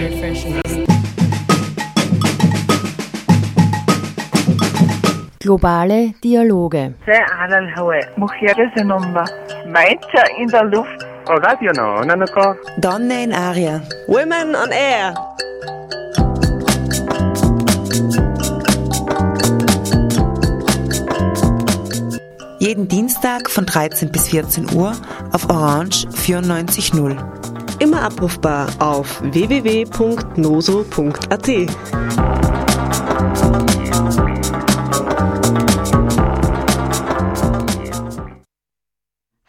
[0.00, 0.60] third version.
[5.38, 6.94] Globale Dialoge.
[9.66, 11.06] Meiter in der Luft.
[11.28, 12.24] Oh, ne,
[12.80, 13.80] Donne in Aria.
[14.08, 15.14] Women on Air.
[22.58, 24.92] Jeden Dienstag von 13 bis 14 Uhr
[25.32, 27.16] auf Orange 94.0
[27.80, 31.48] immer abrufbar auf www.noso.at.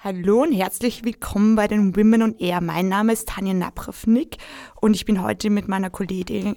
[0.03, 2.61] Hallo und herzlich willkommen bei den Women on Air.
[2.61, 4.37] Mein Name ist Tanja Napravnik
[4.79, 6.55] und ich bin heute mit meiner Kollegin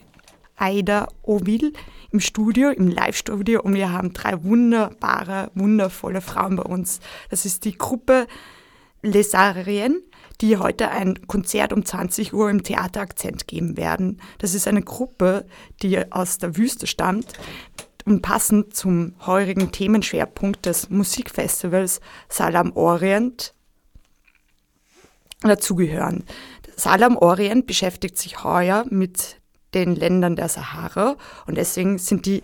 [0.56, 1.72] Aida Ovil
[2.12, 7.00] im Studio, im Live-Studio und wir haben drei wunderbare, wundervolle Frauen bei uns.
[7.30, 8.28] Das ist die Gruppe
[9.02, 10.00] Les Ariens,
[10.40, 14.20] die heute ein Konzert um 20 Uhr im Theater Akzent geben werden.
[14.38, 15.46] Das ist eine Gruppe,
[15.82, 17.26] die aus der Wüste stammt
[18.04, 23.54] und passend zum heurigen Themenschwerpunkt des Musikfestivals Salam Orient
[25.42, 26.24] dazugehören.
[26.76, 29.40] Salam Orient beschäftigt sich heuer mit
[29.74, 32.42] den Ländern der Sahara und deswegen sind die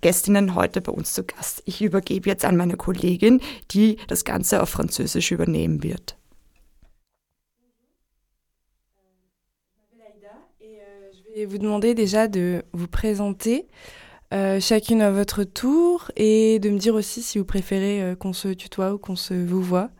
[0.00, 1.62] Gästinnen heute bei uns zu Gast.
[1.64, 3.40] Ich übergebe jetzt an meine Kollegin,
[3.72, 6.16] die das Ganze auf Französisch übernehmen wird.
[11.36, 13.66] vais vous demander déjà de vous présenter
[14.32, 18.32] euh, chacune à votre tour et de me dire aussi si vous préférez euh, qu'on
[18.32, 19.90] se tutoie ou qu'on se vous voit.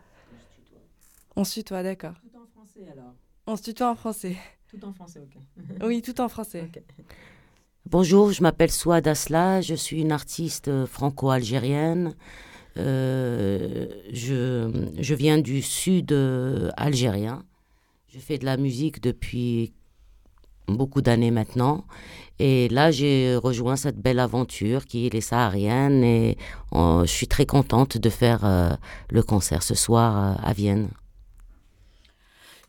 [1.35, 2.13] On se tutoie, d'accord.
[2.21, 3.13] Tout en français alors.
[3.45, 4.35] On se tutoie en français.
[4.67, 5.41] Tout en français, ok.
[5.85, 6.69] oui, tout en français.
[7.85, 12.15] Bonjour, je m'appelle Souad Asla, je suis une artiste euh, franco-algérienne.
[12.75, 16.11] je, je, viens du sud
[16.75, 17.45] algérien.
[18.07, 19.71] Je fais de la musique depuis
[20.75, 21.85] beaucoup d'années maintenant.
[22.39, 26.37] Et là, j'ai rejoint cette belle aventure qui est les Sahariennes et
[26.73, 28.69] euh, je suis très contente de faire euh,
[29.09, 30.89] le concert ce soir euh, à Vienne.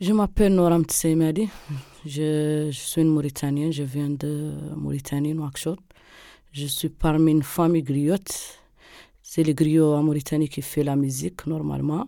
[0.01, 1.49] Je m'appelle Noram Tseimadi,
[2.05, 5.77] je, suis une Mauritanienne, je viens de Mauritanie, Nouakchott.
[6.53, 8.59] Je suis parmi une famille griotte.
[9.21, 12.07] C'est les griots en Mauritanie qui fait la musique normalement.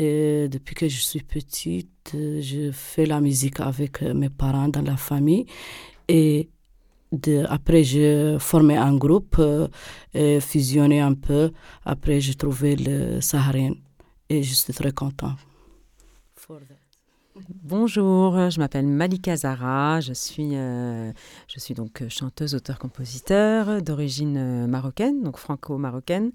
[0.00, 4.80] Et depuis que je suis petite, je fais la musique avec euh, mes parents dans
[4.82, 5.46] la famille.
[6.06, 6.48] Et
[7.10, 9.66] de, après, j'ai formé un groupe, euh,
[10.14, 11.50] et fusionné un peu.
[11.84, 13.72] Après, j'ai trouvé le Saharien.
[14.28, 15.38] Et je suis très contente.
[17.62, 21.12] Bonjour, je m'appelle Malika Zara, je suis, euh,
[21.46, 26.32] je suis donc chanteuse, auteur-compositeur d'origine marocaine, donc franco-marocaine.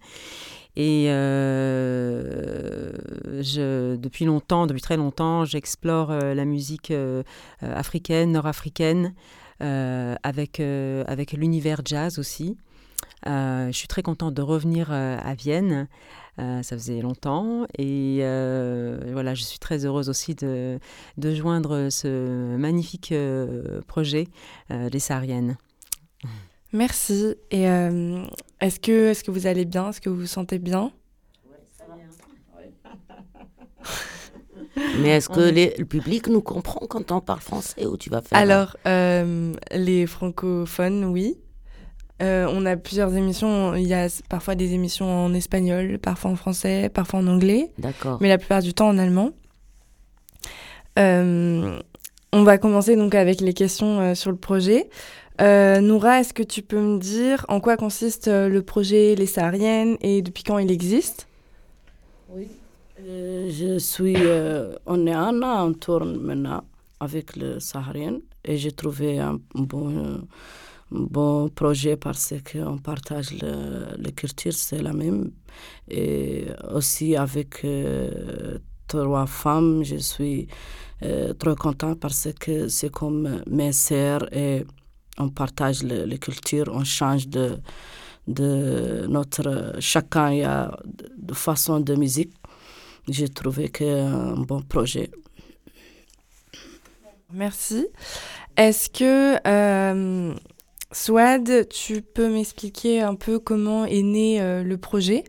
[0.76, 2.94] Et euh,
[3.42, 7.24] je, depuis longtemps, depuis très longtemps, j'explore euh, la musique euh,
[7.62, 9.14] africaine, nord-africaine,
[9.60, 12.58] avec, avec l'univers jazz aussi.
[13.26, 15.88] je suis très contente de revenir à Vienne.
[16.38, 18.18] ça faisait longtemps et
[19.14, 20.80] voilà, je suis très heureuse aussi de,
[21.16, 23.14] de joindre ce magnifique
[23.88, 24.28] projet
[24.70, 25.56] des Sahariennes.
[26.74, 27.36] Merci.
[27.52, 28.24] Et euh,
[28.60, 30.92] est-ce que, est que vous allez bien Est-ce que vous vous sentez bien
[31.50, 31.96] Oui, ça va.
[35.02, 35.40] Mais est-ce que
[35.80, 40.08] le public nous comprend quand on parle français ou tu vas faire Alors, euh, les
[40.08, 41.38] francophones, oui.
[42.24, 43.76] Euh, on a plusieurs émissions.
[43.76, 47.72] Il y a parfois des émissions en espagnol, parfois en français, parfois en anglais.
[47.78, 48.18] D'accord.
[48.20, 49.32] Mais la plupart du temps en allemand.
[50.98, 54.90] on va commencer donc avec les questions sur le projet.
[55.42, 59.26] Euh, Noura, est-ce que tu peux me dire en quoi consiste euh, le projet Les
[59.26, 61.28] Sahariennes et depuis quand il existe
[62.30, 62.48] Oui,
[63.02, 64.14] euh, je suis.
[64.18, 66.64] Euh, on est un an en tourne maintenant
[67.00, 70.22] avec les Sahariennes et j'ai trouvé un bon,
[70.92, 75.32] bon projet parce qu'on partage le, le culture, c'est la même.
[75.90, 77.66] Et aussi avec
[78.88, 80.48] trois femmes, je suis
[81.40, 84.64] trop contente parce que c'est comme mes sœurs et
[85.18, 87.58] on partage les, cultures, on change de,
[88.28, 89.76] de notre.
[89.80, 90.80] Chacun a
[91.18, 92.34] de façon de musique.
[93.10, 94.06] J'ai trouvé que euh,
[94.36, 95.10] un bon projet.
[97.34, 97.86] Merci.
[98.56, 100.34] Est-ce que euh,
[100.92, 105.24] Swad, tu peux m'expliquer un peu comment est né euh, le projet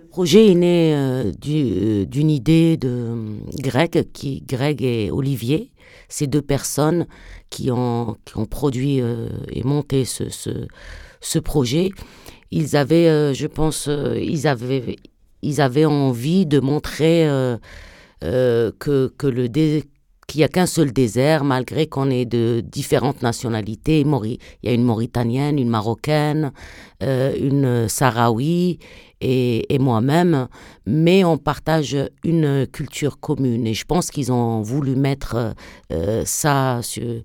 [0.00, 5.70] Le projet est né euh, d'une idée de Greg, qui Greg et Olivier,
[6.08, 7.06] ces deux personnes
[7.50, 10.24] qui ont, qui ont produit euh, et monté ce,
[11.20, 11.90] ce, projet,
[12.50, 14.96] ils avaient, euh, je pense, euh, ils, avaient,
[15.42, 17.28] ils avaient envie de montrer
[18.22, 19.48] que, que le
[20.28, 24.00] qu'il n'y a qu'un seul désert, malgré qu'on est de différentes nationalités.
[24.02, 26.52] Il y a une Mauritanienne, une Marocaine,
[27.00, 28.78] une Sahraoui
[29.22, 30.48] et, moi-même,
[30.86, 33.66] mais on partage une culture commune.
[33.66, 35.54] Et je pense qu'ils ont voulu mettre
[35.92, 37.20] euh, ça sur, euh,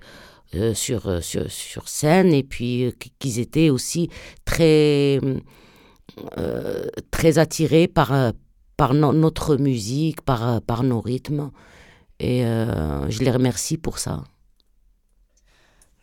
[0.56, 4.10] euh, sur, sur, scène et puis qu'ils étaient aussi
[4.44, 5.20] très,
[7.12, 8.34] très attirés par,
[8.76, 11.50] par notre musique, par, par nos rythmes.
[12.20, 14.22] Et je les remercie pour ça.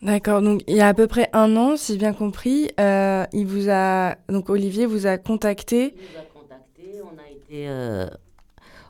[0.02, 0.42] D'accord.
[0.42, 3.70] Donc il y a à peu près un an, si bien compris, euh, il vous
[3.70, 5.94] a donc Olivier vous a contacté.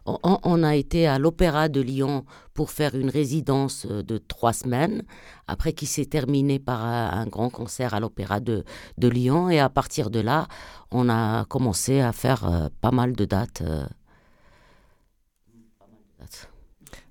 [0.06, 2.25] On a été à l'Opéra de Lyon
[2.55, 5.05] pour faire une résidence euh, de trois semaines.
[5.49, 8.64] Après qui s'est terminée par euh, un grand concert à l'Opéra de,
[8.99, 10.49] Lyon et à partir de là,
[10.91, 13.62] on a commencé à faire pas mal de dates.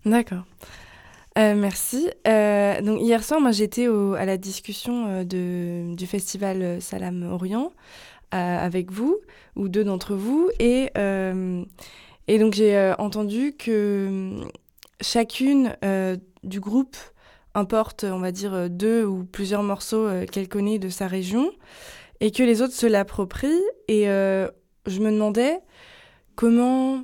[0.05, 0.43] D'accord.
[1.37, 2.09] Euh, merci.
[2.27, 7.71] Euh, donc hier soir, moi j'étais à la discussion euh, de, du festival Salam Orient
[8.33, 9.17] avec vous
[9.57, 10.89] ou deux d'entre vous et
[12.27, 14.31] et donc j'ai entendu que
[15.01, 15.75] chacune
[16.43, 16.95] du groupe
[17.55, 21.51] importe, on va dire deux ou plusieurs morceaux qu'elle connaît de sa région
[22.21, 25.59] et que les autres se l'approprient et je me demandais
[26.37, 27.03] comment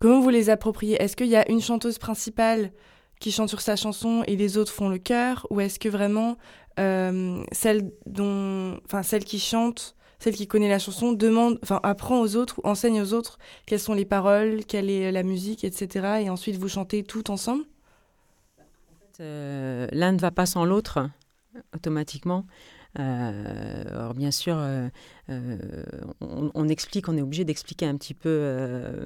[0.00, 1.02] comment vous les appropriez.
[1.02, 2.72] Est-ce qu'il y a une chanteuse principale
[3.20, 6.36] qui chante sur sa chanson et les autres font le cœur Ou est-ce que vraiment
[6.78, 12.36] euh, celle, dont, celle qui chante, celle qui connaît la chanson, demande, enfin apprend aux
[12.36, 16.22] autres ou enseigne aux autres quelles sont les paroles, quelle est euh, la musique, etc.
[16.22, 17.64] Et ensuite vous chantez tout ensemble
[19.20, 21.00] euh, L'un ne va pas sans l'autre,
[21.74, 22.44] automatiquement
[22.94, 23.10] alors
[24.10, 24.88] euh, bien sûr, euh,
[25.30, 25.56] euh,
[26.20, 28.98] on, explique, on est obligé d'expliquer un petit peu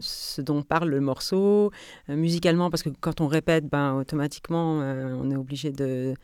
[0.00, 1.72] ce dont parle le morceau
[2.08, 6.14] musicalement, parce que quand on répète, ben, automatiquement, on est obligé de,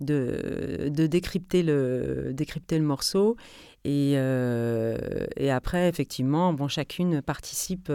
[0.00, 3.36] de, décrypter, le, décrypter le morceau.
[3.84, 7.90] Et, et, après, effectivement, bon, chacune participe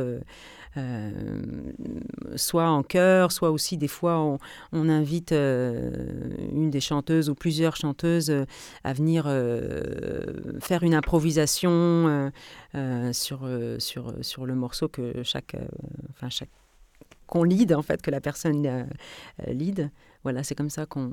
[0.78, 1.42] euh,
[2.38, 4.38] soit en chœur, soit aussi des fois
[4.72, 8.46] on, invite euh, une des chanteuses ou plusieurs chanteuses euh,
[8.86, 9.24] à venir
[10.62, 12.32] faire une improvisation
[13.12, 13.42] sur,
[13.80, 15.56] sur, sur le morceau que chaque,
[16.12, 16.30] enfin
[17.28, 18.86] qu'on lead en fait, que la personne lide.
[19.48, 19.92] lead.
[20.24, 21.12] Voilà, c'est comme ça qu'on.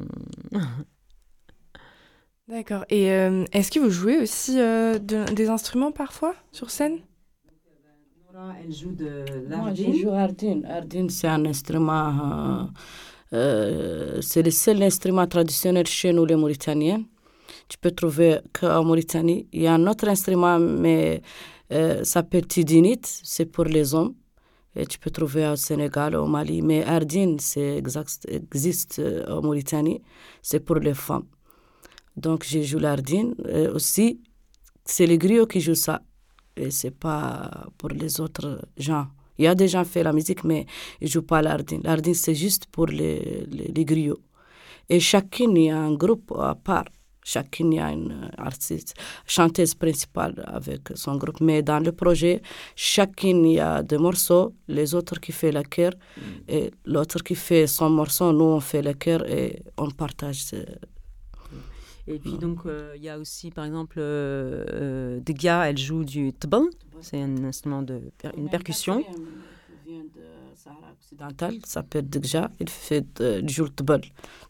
[2.48, 2.84] D'accord.
[2.90, 7.00] Et est-ce que vous jouez aussi des instruments parfois sur scène
[8.64, 10.66] elle joue de l'ardine.
[10.86, 12.68] je c'est un instrument.
[13.32, 17.02] Euh, euh, c'est le seul instrument traditionnel chez nous, les Mauritaniens.
[17.68, 19.46] Tu peux trouver qu'en Mauritanie.
[19.52, 21.20] Il y a un autre instrument, mais
[21.72, 24.14] euh, s'appelle tidinit c'est pour les hommes.
[24.76, 26.62] Et tu peux trouver au Sénégal, au Mali.
[26.62, 27.76] Mais ardine, c'est
[28.50, 30.00] existe euh, en Mauritanie,
[30.42, 31.26] c'est pour les femmes.
[32.16, 33.34] Donc, je joue l'ardine.
[33.74, 34.20] aussi,
[34.84, 36.00] c'est les griots qui jouent ça
[36.58, 39.06] et c'est pas pour les autres gens.
[39.38, 40.66] Il y a des gens qui font la musique, mais
[41.00, 41.80] ils jouent pas l'ardine.
[41.84, 44.18] L'ardine, c'est juste pour les, les, griots.
[44.88, 46.86] Et chacune, il y a un groupe à part.
[47.24, 48.94] Chacune, il y a une artiste,
[49.26, 51.40] chanteuse principale avec son groupe.
[51.40, 52.40] Mais dans le projet,
[52.74, 54.54] chacune, il y a des morceaux.
[54.66, 55.92] Les autres qui font la chœur
[56.48, 58.32] et l'autre qui fait son morceau.
[58.32, 60.46] Nous, on fait la chœur et on partage
[62.08, 62.40] et puis, ah.
[62.40, 66.64] donc, euh, il y a aussi, par exemple, euh, gars elle joue du tban,
[67.02, 68.00] c'est un instrument de
[68.36, 69.04] une percussion.
[70.54, 74.00] Sahara occidentale, s'appelle Degja, il fait du jour Tbal.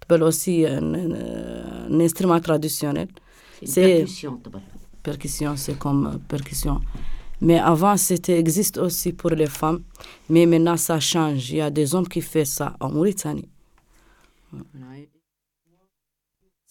[0.01, 3.09] Tbal aussi un, un instrument traditionnel.
[3.63, 4.41] C'est percussion,
[5.03, 6.81] Percussion, c'est comme euh, percussion.
[7.43, 9.83] Mais avant, c'était existe aussi pour les femmes,
[10.31, 11.51] mais maintenant ça change.
[11.51, 13.49] Il y a des hommes qui font ça en Mauritanie.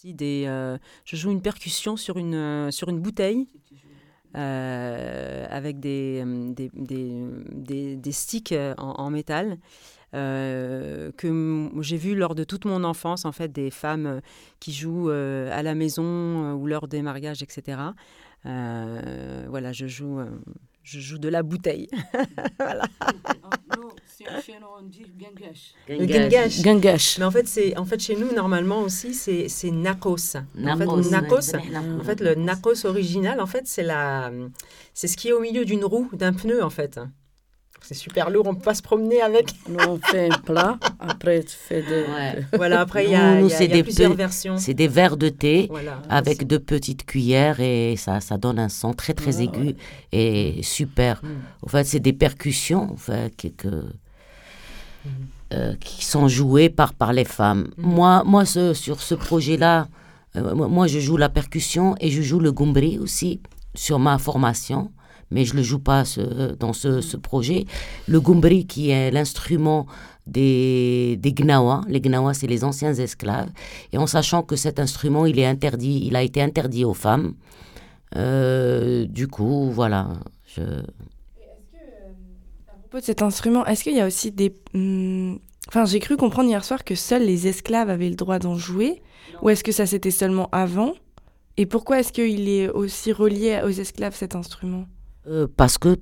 [0.03, 3.47] Des, euh, je joue une percussion sur une, euh, sur une bouteille
[4.35, 6.23] euh, avec des,
[6.53, 9.57] des, des, des, sticks en, métal.
[10.13, 11.11] que
[11.81, 14.21] j'ai vu lors de toute mon enfance, en fait, des femmes
[14.59, 17.81] qui jouent à la maison ou lors des mariages, etc.
[18.43, 20.19] voilà, je joue,
[20.83, 21.87] je joue de la bouteille.
[22.59, 22.83] voilà.
[25.87, 26.05] Le
[26.61, 27.17] gangesh.
[27.19, 30.35] Mais en fait, c'est en fait chez nous normalement aussi c'est c'est nakos.
[30.37, 34.31] En fait, En fait, le nakos original, en fait, c'est la
[34.93, 36.99] c'est ce qui est au milieu d'une roue, d'un pneu, en fait
[37.87, 39.53] c'est super lourd, on peut pas se promener avec.
[39.69, 41.81] Nous, on fait un plat, après tu fais
[42.53, 43.41] Voilà, après il y a,
[43.83, 44.57] plusieurs versions.
[44.57, 45.69] C'est des verres de thé
[46.09, 49.75] avec deux petites cuillères et ça, ça donne un son très très aigu
[50.11, 51.21] et super.
[51.23, 51.27] Mm.
[51.61, 53.79] En fait, c'est des percussions en fait, qui mm.
[55.53, 57.69] euh, sont jouées par, par les femmes.
[57.77, 57.83] Mm.
[57.83, 59.87] Moi, moi sur ce projet-là,
[60.35, 63.39] euh, moi je joue la percussion et je joue le gumbri aussi
[63.75, 64.91] sur ma formation
[65.31, 66.03] mais je ne le joue pas
[66.59, 67.65] dans ce, projet.
[68.07, 69.85] Le gumbri, qui est l'instrument
[70.25, 71.81] des, des gnawa.
[71.87, 73.51] Les gnawa, c'est les anciens esclaves.
[73.93, 77.33] Et en sachant que cet instrument, il est interdit, il a été interdit aux femmes.
[78.15, 80.13] Euh, du coup, voilà.
[80.55, 80.61] Je...
[80.61, 84.55] À propos de cet instrument, est-ce qu'il y a aussi des...
[84.73, 85.35] Hmm,
[85.67, 89.01] enfin, j'ai cru comprendre hier soir que seuls les esclaves avaient le droit d'en jouer,
[89.41, 90.93] ou est-ce que ça c'était seulement avant
[91.57, 94.85] Et pourquoi est-ce qu'il est aussi relié aux esclaves cet instrument
[95.29, 95.97] euh, parce que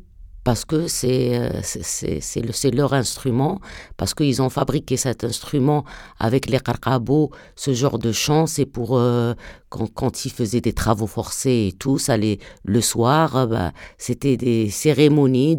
[1.05, 3.59] euh, c'est leur instrument,
[3.97, 5.83] parce qu'ils ont fabriqué cet instrument
[6.19, 9.33] avec les carcabos, ce genre de chant, c'est pour euh,
[9.69, 14.37] quand, quand, ils faisaient des travaux forcés et tout, ça les, le soir, bah, c'était
[14.37, 15.57] des cérémonies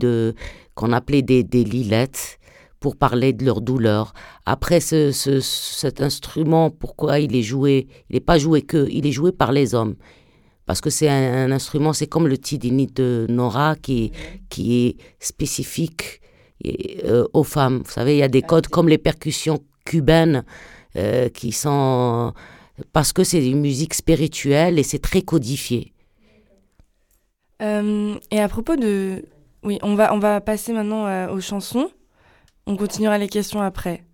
[0.77, 2.39] qu'on appelait des, des lilettes
[2.79, 4.13] pour parler de leur douleur.
[4.45, 9.13] Après, ce, cet instrument, pourquoi il est joué Il n'est pas joué que, il est
[9.13, 9.97] joué par les hommes
[10.67, 14.11] parce que c'est un, instrument, c'est comme le tidini de Nora qui,
[14.51, 16.21] qui est spécifique
[16.67, 17.83] euh, aux femmes.
[17.85, 20.45] Vous savez, il y a des ah, codes comme les percussions cubaines
[20.97, 22.35] euh, qui sont...
[22.93, 25.95] Parce que c'est une musique spirituelle et c'est très codifié.
[27.63, 29.25] Euh, et à propos de...
[29.63, 31.91] Oui, on va, on va passer maintenant aux chansons.
[32.67, 34.05] On continuera les questions après.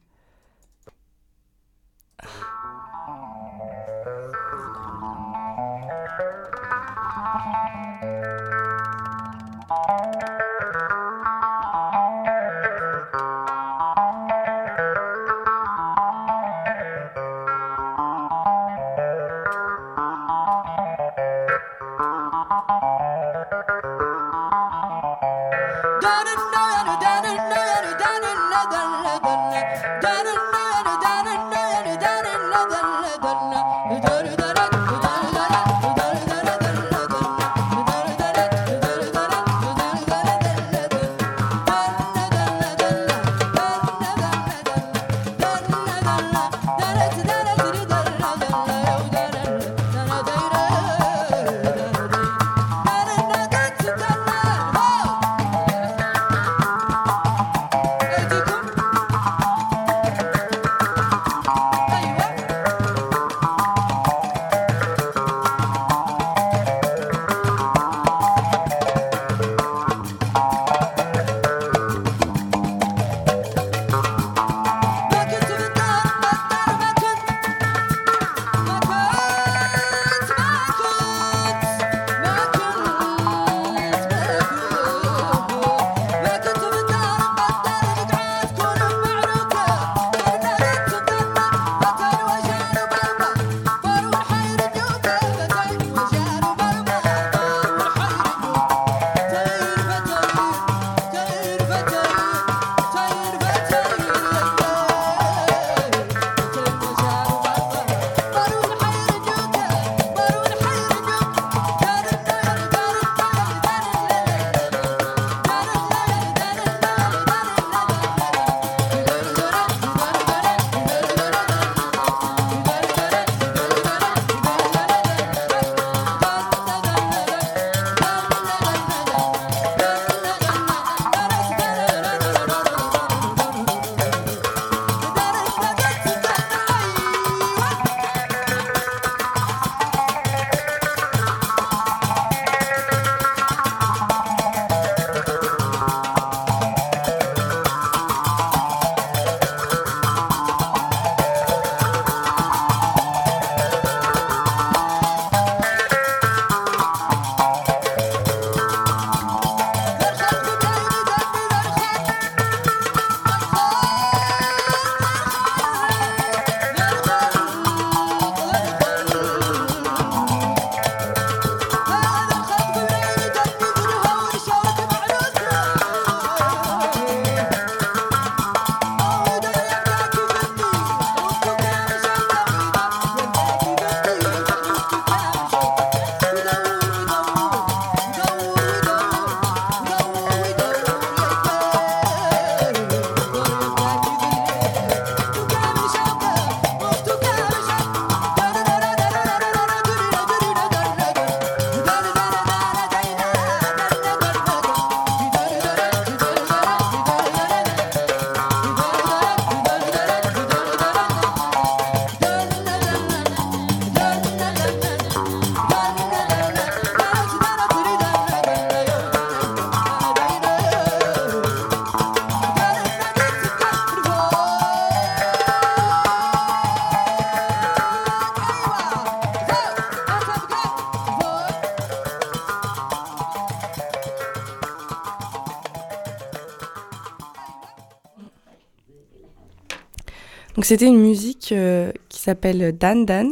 [240.73, 243.31] C'était une musique euh, qui s'appelle Dan Dan,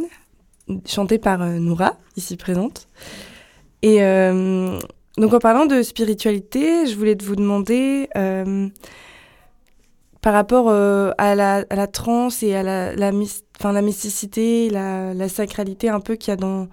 [0.85, 2.87] chantée par euh, Noura, ici présente.
[3.81, 4.77] Et euh,
[5.17, 8.07] donc en parlant de spiritualité, je voulais vous demander
[10.21, 16.15] par rapport à la, trance et à la, la, la mysticité, la, sacralité un peu
[16.17, 16.67] qu'il y a dans,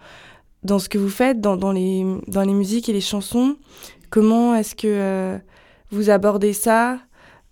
[0.64, 3.56] dans ce que vous faites, dans, les, dans les musiques et les chansons,
[4.10, 5.38] comment est-ce que
[5.92, 6.98] vous abordez ça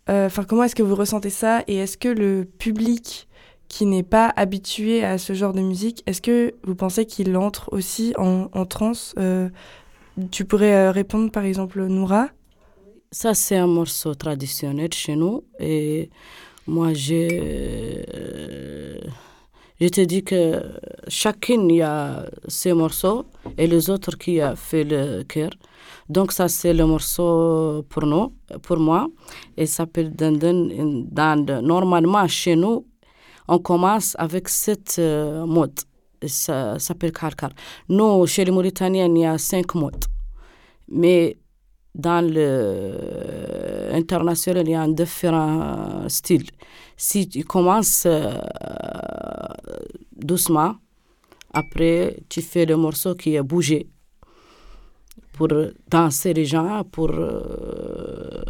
[0.09, 3.29] euh, comment est-ce que vous ressentez ça Et est-ce que le public
[3.69, 7.73] qui n'est pas habitué à ce genre de musique, est-ce que vous pensez qu'il entre
[7.73, 9.49] aussi en, en transe euh,
[10.31, 12.29] Tu pourrais euh, répondre par exemple Noura
[13.11, 16.11] Ça c'est un morceau traditionnel chez nous et
[16.69, 18.07] moi j'ai...
[19.81, 20.63] je te dis que
[21.09, 23.27] chacune y a ses morceaux
[23.59, 25.51] et les autres qui a fait le cœur.
[26.09, 28.33] Donc ça, c'est le morceau pour nous,
[28.63, 29.09] pour moi.
[29.57, 32.87] Il s'appelle Dandan Normalement, chez nous,
[33.49, 35.79] on commence avec cette euh, mode.
[36.27, 37.51] Ça, s'appelle Karkar.
[37.89, 40.05] Nous, chez les Mauritaniens, il y a cinq modes.
[40.89, 41.37] Mais
[41.95, 46.49] dans le euh, international, il y a différents styles.
[46.97, 48.31] Si tu commences euh,
[50.17, 50.77] doucement,
[51.53, 53.89] après, tu fais le morceau qui est bougé
[55.37, 55.49] pour
[55.89, 58.43] danser les gens, pour euh,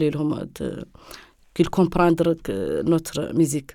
[0.00, 0.82] euh,
[1.54, 2.16] qu'ils comprennent
[2.84, 3.70] notre musique.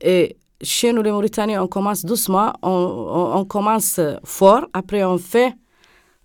[0.00, 5.54] Et chez nous, les Mauritaniens, on commence doucement, on, commence fort, après on fait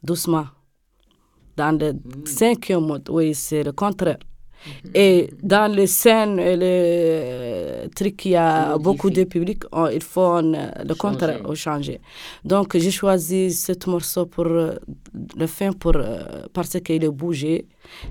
[0.04, 0.46] doucement.
[1.56, 2.26] Dans le mm.
[2.26, 4.18] cinquième mode, oui, c'est le contraire.
[4.94, 10.02] Et dans les scènes et les euh, trucs qu'il y a beaucoup de public, il
[10.02, 12.00] faut euh, le contraire, changer.
[12.46, 14.76] Donc j'ai choisi ce morceau pour euh,
[15.36, 15.94] le fin pour,
[16.54, 17.66] parce qu'il est bougé.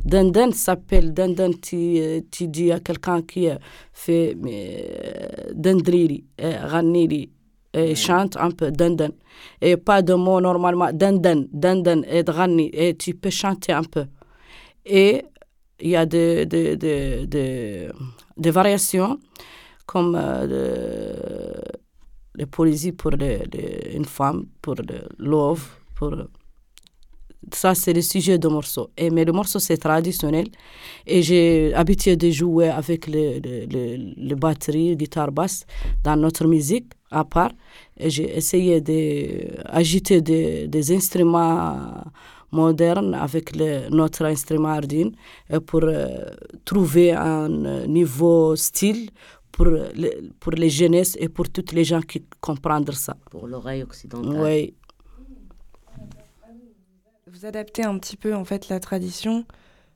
[0.04, 3.48] dandan s'appelle dandan tu, tu dis à quelqu'un qui
[3.92, 4.86] fait mais
[6.70, 7.30] Raniri.
[7.78, 9.10] Et chante un peu dandan
[9.60, 14.06] et pas de mots normalement dandan dandan et drani et tu peux chanter un peu
[14.86, 15.26] et
[15.80, 17.90] il y a des, des,
[18.50, 19.18] variations
[19.84, 21.56] comme euh,
[22.34, 24.76] de, poésie pour une femme, pour
[25.18, 26.14] l'ove, pour...
[27.52, 28.90] Ça, c'est le sujet de morceau.
[28.96, 30.46] Et, mais le morceau, c'est traditionnel.
[31.06, 35.64] Et j'ai habitué de jouer avec les le, le, batteries, guitare basse,
[36.02, 37.52] dans notre musique à part.
[37.96, 42.02] Et j'ai essayé d'agiter de, euh, des, des instruments
[42.56, 45.12] moderne avec le, notre instrument Ardine
[45.52, 46.24] euh, pour euh,
[46.64, 49.10] trouver un euh, niveau style
[49.52, 49.68] pour,
[50.40, 53.14] pour les jeunesses et pour toutes les gens qui comprennent ça.
[53.30, 54.38] Pour l'oreille occidentale.
[54.44, 54.74] Oui.
[57.30, 59.44] Vous adaptez un petit peu en fait la tradition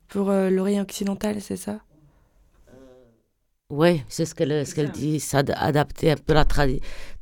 [0.08, 1.76] pour l'oreille occidentale, c'est ça
[3.70, 6.46] Oui, c'est ce qu'elle ce qu'elle dit, c'est adapter un peu la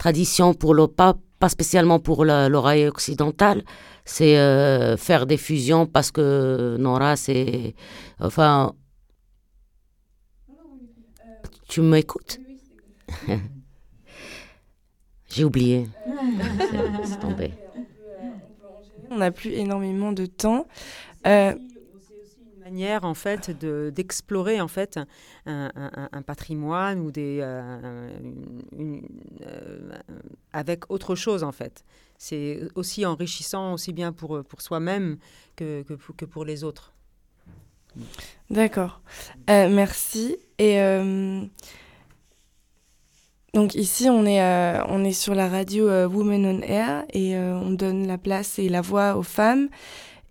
[0.02, 3.62] tradition pour le pape pas spécialement pour l'oreille occidentale,
[4.04, 7.74] c'est euh, faire des fusions parce que Nora, c'est.
[8.20, 8.74] Enfin.
[11.68, 12.40] Tu m'écoutes
[15.28, 15.86] J'ai oublié.
[17.04, 17.52] c'est tombé.
[19.10, 20.66] On n'a plus énormément de temps.
[21.26, 21.52] Euh,
[22.68, 25.00] manière en fait d'explorer en fait
[25.46, 28.20] un, patrimoine ou des euh,
[28.80, 29.00] euh,
[30.52, 31.82] avec autre chose en fait
[32.18, 35.16] c'est aussi enrichissant aussi bien pour pour soi-même
[35.56, 36.92] que, que, pour les autres
[38.50, 39.00] d'accord
[39.48, 40.76] euh, merci et
[43.54, 44.40] donc ici, on est,
[44.88, 48.82] on est sur la radio Women on Air et on donne la place et la
[48.82, 49.68] voix aux femmes.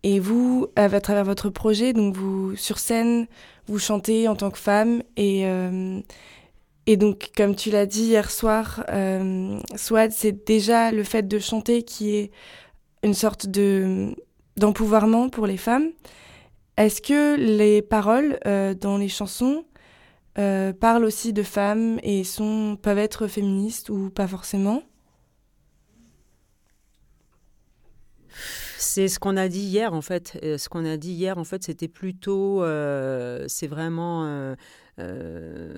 [0.04, 3.28] Et vous, à travers votre projet, donc vous sur scène,
[3.68, 6.00] vous chantez en tant que femme et euh,
[6.86, 11.40] et donc comme tu l'as dit hier soir, euh, Swad, c'est déjà le fait de
[11.40, 12.32] chanter qui est
[13.04, 14.16] une sorte de
[14.58, 15.90] d'empouvoirment pour les femmes.
[16.78, 19.66] Est-ce que les paroles euh, dans les chansons
[20.40, 24.84] euh, parlent aussi de femmes et sont peuvent être féministes ou pas forcément?
[28.80, 30.40] C'est ce qu'on a dit hier, en fait.
[30.44, 32.64] Euh, ce qu'on a dit hier, en fait, c'était plutôt.
[32.64, 34.56] Euh, c'est vraiment.
[35.00, 35.74] Euh,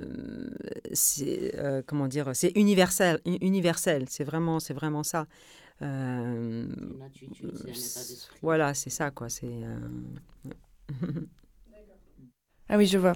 [0.94, 1.54] c'est
[1.88, 4.06] comment dire C'est universel, universel.
[4.10, 5.28] C'est vraiment, c'est vraiment ça.
[8.42, 9.30] voilà, c'est ça quoi.
[9.30, 9.48] C'est
[12.72, 13.14] ah oui, je vois.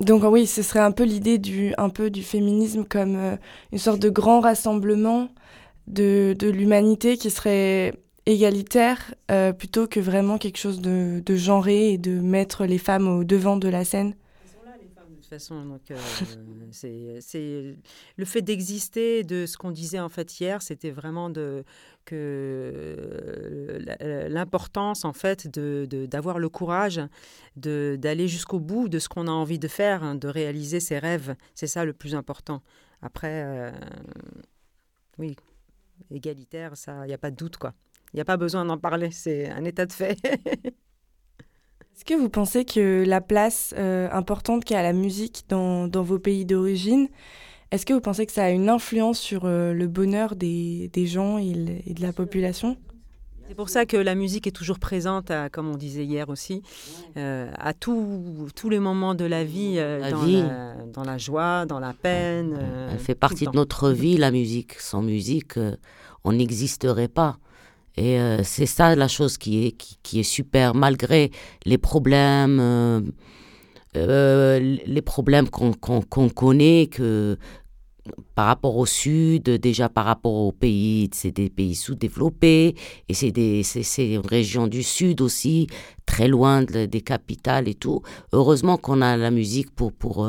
[0.00, 3.38] donc oui, ce serait un peu l'idée du, un peu du féminisme comme
[3.72, 5.28] une sorte de grand rassemblement
[5.86, 7.92] de, de l'humanité qui serait
[8.26, 13.06] égalitaire euh, plutôt que vraiment quelque chose de, de genré et de mettre les femmes
[13.08, 14.14] au devant de la scène.
[14.14, 14.16] De
[15.16, 15.64] toute façon.
[15.64, 15.96] Donc, euh,
[17.20, 17.76] c'est
[18.16, 21.64] le fait d'exister, de ce qu'on disait en fait hier, c'était vraiment de
[22.04, 27.00] que euh, l'importance en fait de d'avoir le courage
[27.56, 30.98] de d'aller jusqu'au bout de ce qu'on a envie de faire, hein, de réaliser ses
[30.98, 31.34] rêves.
[31.54, 32.60] C'est ça le plus important.
[33.02, 33.70] Après,
[35.18, 35.36] oui,
[36.10, 37.72] égalitaire, ça, il n'y a pas de doute quoi.
[38.14, 40.16] Il n'y a pas besoin d'en parler, c'est un état de fait.
[40.24, 46.44] Est-ce que vous pensez que la place euh, importante qu'a la musique dans, vos pays
[46.44, 47.08] d'origine,
[47.72, 51.38] est-ce que vous pensez que ça a une influence sur euh, le bonheur des, gens
[51.38, 51.52] et,
[51.86, 52.76] de la population
[53.46, 56.62] c'est pour ça que la musique est toujours présente, comme on disait hier aussi,
[57.18, 62.58] euh, à tous les moments de la vie, dans, La, joie, dans la peine.
[62.90, 64.80] Elle fait partie de notre vie, la musique.
[64.80, 65.58] Sans musique,
[66.24, 67.36] on n'existerait pas.
[67.96, 71.30] Et euh, c'est ça la chose qui est, qui, est super, malgré
[71.64, 73.00] les problèmes, euh,
[73.96, 77.36] euh, les problèmes qu'on connaît que,
[78.34, 82.74] par rapport au Sud, déjà par rapport aux pays, c'est des pays sous-développés,
[83.08, 85.68] et c'est une région du Sud aussi,
[86.04, 88.02] très loin des capitales et tout.
[88.32, 90.28] Heureusement qu'on a la musique pour, pour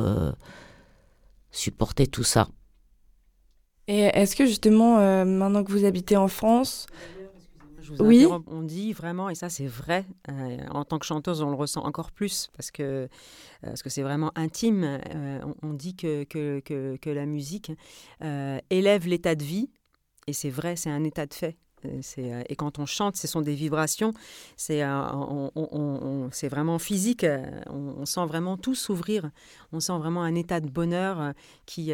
[1.50, 2.48] supporter tout ça.
[3.88, 6.86] Et est-ce que justement, maintenant que vous habitez en France,
[8.00, 8.28] oui.
[8.48, 11.84] On dit vraiment, et ça c'est vrai, euh, en tant que chanteuse, on le ressent
[11.84, 13.08] encore plus parce que
[13.64, 15.00] euh, c'est vraiment intime.
[15.16, 17.72] Euh, on, dit que, que, la musique
[18.70, 19.70] élève l'état de vie,
[20.28, 21.58] et c'est vrai, c'est un état de fait.
[22.50, 24.12] Et quand on chante, ce sont des vibrations.
[24.58, 27.24] C'est vraiment physique.
[27.68, 29.30] On, sent vraiment tout s'ouvrir.
[29.72, 31.34] On sent vraiment un état de bonheur
[31.68, 31.92] qui,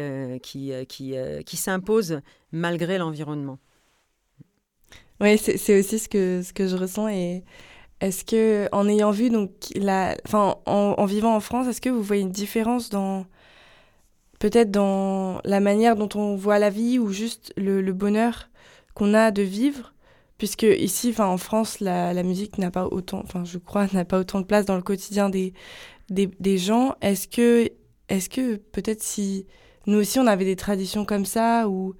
[0.48, 0.72] qui,
[1.44, 2.20] qui s'impose
[2.52, 3.58] malgré l'environnement.
[5.22, 7.08] Oui, c'est aussi ce que, ce que je ressens.
[7.08, 7.44] Et
[8.00, 12.02] est-ce que, en ayant vu, donc, la, enfin, en, vivant en France, est-ce que vous
[12.02, 13.24] voyez une différence dans,
[14.40, 18.50] peut-être dans la manière dont on voit la vie ou juste le, bonheur
[18.94, 19.94] qu'on a de vivre?
[20.38, 24.18] Puisque ici, en France, la, la musique n'a pas autant, enfin, je crois, n'a pas
[24.18, 25.52] autant de place dans le quotidien des,
[26.10, 26.96] des, des gens.
[27.00, 27.68] Est-ce que,
[28.08, 29.46] est-ce que peut-être si
[29.86, 31.94] nous aussi on avait des traditions comme ça ou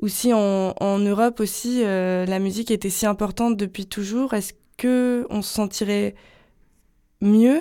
[0.00, 5.26] ou si en, Europe aussi euh, la musique était si importante depuis toujours, est-ce que
[5.30, 6.14] on se sentirait
[7.20, 7.60] mieux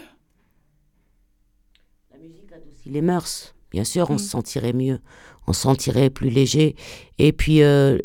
[2.11, 3.55] La musique adoucit les mœurs.
[3.71, 4.27] Bien sûr, on se mm.
[4.27, 4.99] sentirait mieux,
[5.47, 6.75] on se sentirait plus léger.
[7.19, 7.97] Et puis euh,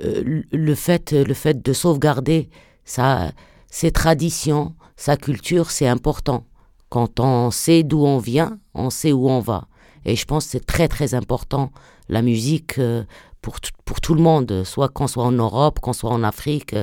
[0.52, 2.48] le fait, le fait de sauvegarder
[2.84, 3.32] ça,
[3.70, 6.46] ses traditions, sa culture, c'est important.
[6.88, 9.68] Quand on sait d'où on vient, on sait où on va.
[10.06, 11.70] Et je pense que c'est très très important.
[12.08, 13.04] La musique, euh,
[13.42, 16.74] pour, pour tout le monde, soit qu'on soit en Europe, qu'on soit en Afrique,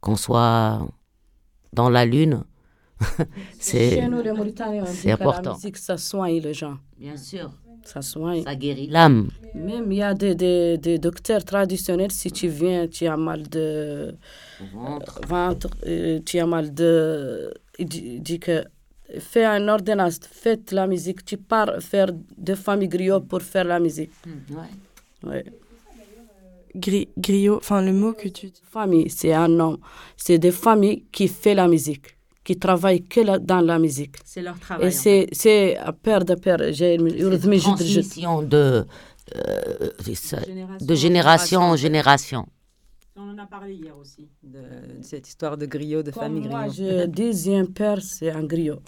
[0.00, 0.86] qu'on soit
[1.72, 2.42] dans la Lune.
[3.58, 5.42] c'est important.
[5.44, 6.78] La musique, ça soigne les gens.
[6.98, 7.50] Bien sûr.
[7.82, 8.44] Ça soigne.
[8.44, 9.28] Ça guérit l'âme.
[9.54, 10.34] Même il y a des,
[10.78, 14.16] des, docteurs traditionnels, si tu viens, tu as mal de
[15.26, 17.52] ventre, euh, euh, tu as mal de...
[17.78, 17.86] Il
[18.22, 18.64] dit, que
[19.18, 21.24] fais un ordonnance, fais la musique.
[21.26, 24.12] Tu pars faire de familles griots pour faire la musique.
[24.24, 24.56] Hmm,
[25.26, 25.42] oui
[26.76, 28.62] griot, enfin le mot que tu dis.
[28.70, 29.78] Famille, c'est un nom
[30.16, 34.16] C'est des familles qui font la musique, qui travaillent que dans la musique.
[34.24, 34.88] C'est leur travail.
[34.88, 36.58] Et c'est, c'est père de père.
[36.70, 38.84] J'ai une transmission de,
[39.36, 42.46] euh, génération en génération.
[43.16, 44.58] On en a parlé hier aussi, de,
[45.02, 46.50] cette histoire de griot, de famille griot.
[46.56, 48.80] Moi, je, deuxième père, c'est un griot.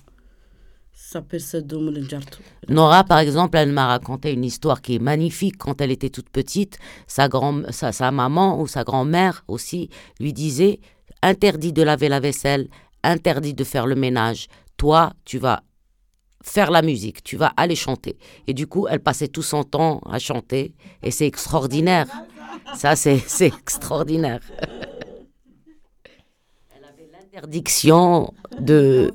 [2.69, 5.59] Nora, par exemple, elle m'a raconté une histoire qui est magnifique.
[5.59, 10.81] Quand elle était toute petite, sa, grand, sa maman ou sa grand-mère aussi lui disait
[11.23, 12.69] interdit de laver la vaisselle,
[13.05, 14.47] interdit de faire le ménage.
[14.79, 15.63] Toi, tu vas
[16.43, 18.17] faire la musique, tu vas aller chanter.
[18.47, 20.75] Et du coup, elle passait tout son temps à chanter.
[21.03, 22.07] Et c'est extraordinaire.
[22.75, 24.41] Ça, c'est extraordinaire.
[27.37, 29.11] interdiction de,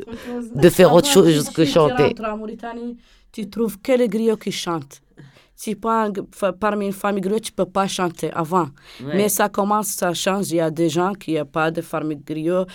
[0.55, 2.13] de faire autre chose que chanter.
[3.31, 5.01] Tu trouves que les griots qui chantent.
[5.55, 8.67] Si parmi une famille griot, tu ne peux pas chanter avant.
[9.03, 10.49] Mais ça commence, ça change.
[10.51, 12.65] Il y a des gens qui n'ont pas de famille griot,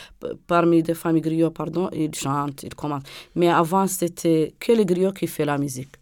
[0.47, 3.03] parmi des familles griots, pardon, ils chantent, ils commencent.
[3.35, 5.95] Mais avant, c'était que les griots qui fait la musique.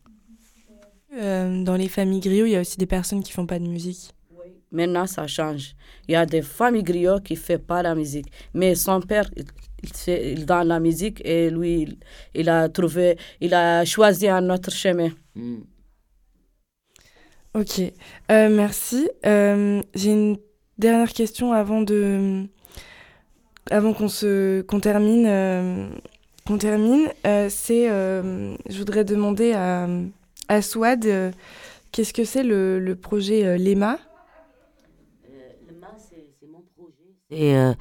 [1.16, 3.58] Euh, dans les familles griots, il y a aussi des personnes qui ne font pas
[3.58, 4.10] de musique.
[4.74, 5.74] Maintenant, ça change.
[6.08, 8.26] Il y a des familles griots qui ne font pas la musique.
[8.54, 11.96] Mais son père, il, dans la musique et lui,
[12.34, 15.10] il, a trouvé, il a choisi un autre chemin.
[15.36, 15.58] Hmm.
[17.54, 17.78] Ok,
[18.32, 19.08] euh, merci.
[19.24, 20.38] Euh, j'ai une
[20.76, 22.44] dernière question avant de,
[23.70, 25.88] avant qu'on se, termine, euh,
[26.58, 27.06] termine.
[27.48, 29.86] c'est, je voudrais demander à,
[30.48, 31.06] à Swad,
[31.92, 34.00] qu'est-ce que c'est le, le, projet Lema
[37.34, 37.74] Et euh,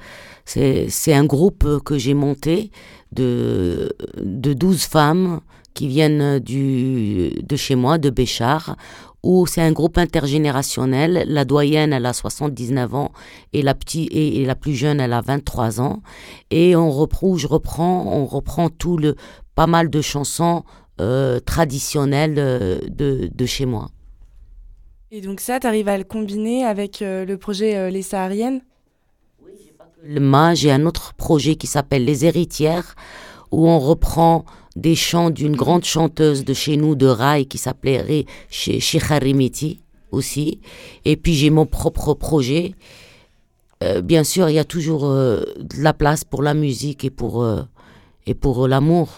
[0.44, 2.70] c'est un groupe que j'ai monté
[3.12, 5.40] de, de 12 femmes
[5.72, 8.76] qui viennent du, de chez moi, de Béchar,
[9.24, 11.24] où c'est un groupe intergénérationnel.
[11.26, 13.12] La doyenne, elle a 79 ans
[13.52, 16.02] et la, et, la plus jeune, elle a 23 ans.
[16.50, 19.16] Et on reprend, je reprends, on reprend tout le,
[19.56, 20.62] pas mal de chansons
[21.00, 23.88] euh, traditionnelles euh, de, de chez moi.
[25.10, 28.60] Et donc ça, tu arrives à le combiner avec le projet Les Sahariennes
[30.06, 32.94] moi, j'ai un autre projet qui s'appelle Les Héritières,
[33.50, 34.44] où on reprend
[34.76, 38.02] des chants d'une grande chanteuse de chez nous, de Rai, qui s'appelait
[38.50, 39.78] Rimiti,
[40.10, 40.60] aussi.
[41.04, 42.74] Et puis j'ai mon propre projet.
[43.82, 47.10] Euh, bien sûr, il y a toujours euh, de la place pour la musique et
[47.10, 47.62] pour, euh,
[48.26, 49.08] et pour l'amour.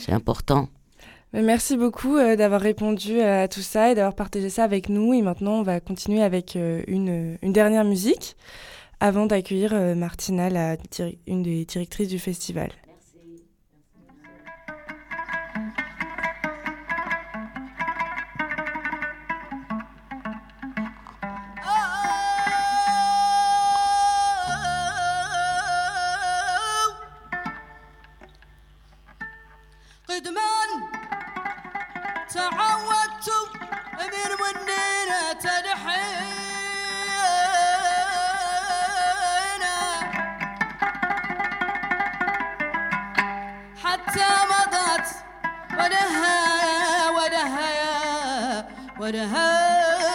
[0.00, 0.68] C'est important.
[1.32, 5.14] Merci beaucoup d'avoir répondu à tout ça et d'avoir partagé ça avec nous.
[5.14, 8.34] Et maintenant, on va continuer avec une dernière musique
[9.02, 10.76] avant d'accueillir euh, Martina, la,
[11.26, 12.70] une des directrices du festival.
[12.82, 12.88] Oh,
[49.10, 50.06] كونها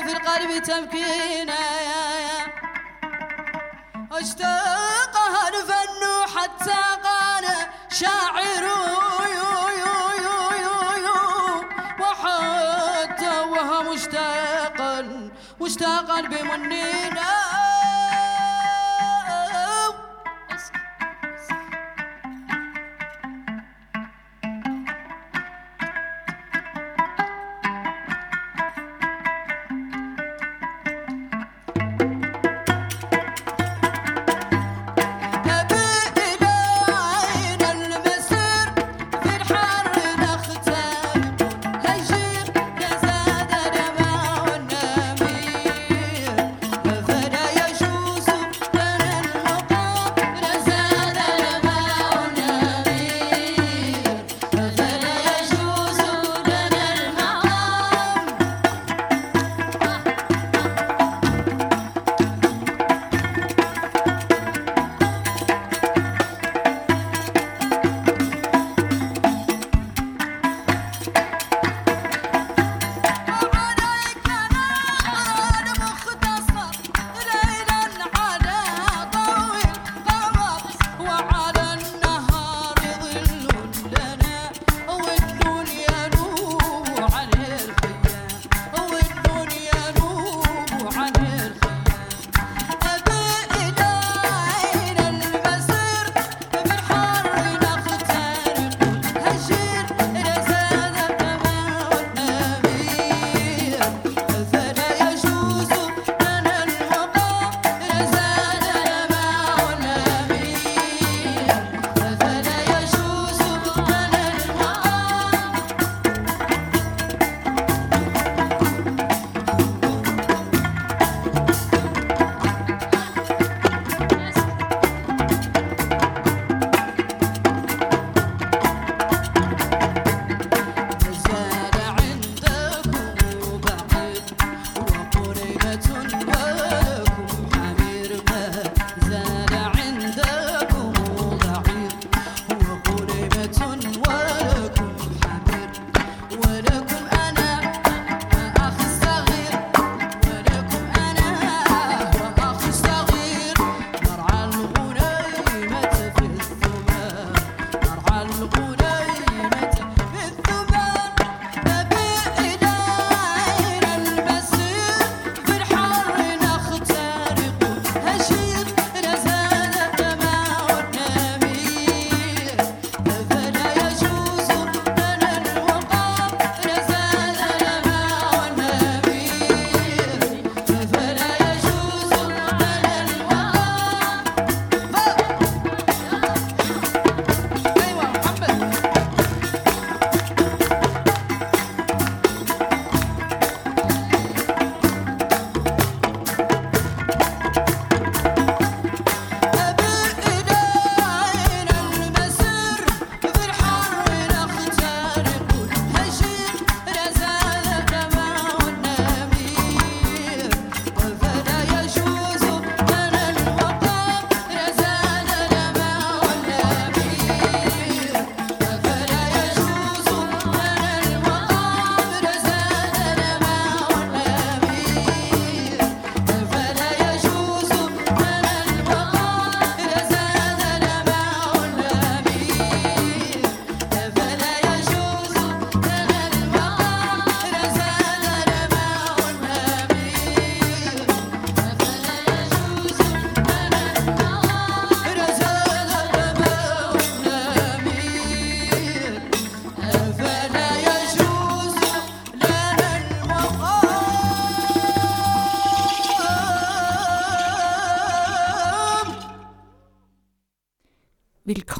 [0.00, 0.50] في القلب
[0.96, 1.54] يا
[4.20, 6.02] اشتاقها الفن
[6.38, 7.44] حتى قال
[7.88, 8.64] شاعر
[12.00, 15.28] وحتى وهو مشتاقا
[15.60, 17.03] مشتاقا بمني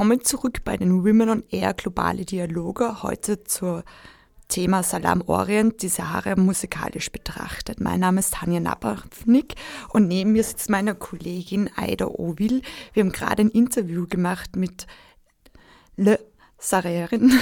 [0.05, 3.03] Willkommen zurück bei den Women on Air Globale Dialoge.
[3.03, 3.83] Heute zum
[4.49, 7.81] Thema Salam Orient, die Sahara musikalisch betrachtet.
[7.81, 9.55] Mein Name ist Tanja Napafnik
[9.95, 12.61] und neben mir sitzt meine Kollegin Aida Ovil.
[12.93, 14.87] Wir haben gerade ein Interview gemacht mit
[15.97, 16.19] Le
[16.65, 17.33] Sarierin.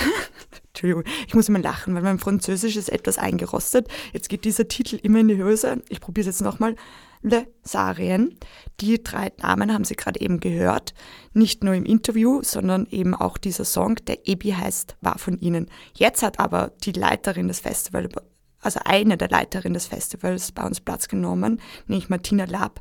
[0.68, 3.88] Entschuldigung, ich muss immer lachen, weil mein Französisch ist etwas eingerostet.
[4.12, 5.82] Jetzt geht dieser Titel immer in die Hose.
[5.88, 6.74] Ich probiere es jetzt nochmal.
[7.22, 8.37] Le Sarien.
[8.80, 10.92] Die drei Namen haben Sie gerade eben gehört.
[11.35, 15.68] Nicht nur im Interview, sondern eben auch dieser Song, der Ebi heißt, war von Ihnen.
[15.94, 18.12] Jetzt hat aber die Leiterin des Festivals,
[18.61, 22.80] also eine der Leiterinnen des Festivals bei uns Platz genommen, nämlich Martina Lab.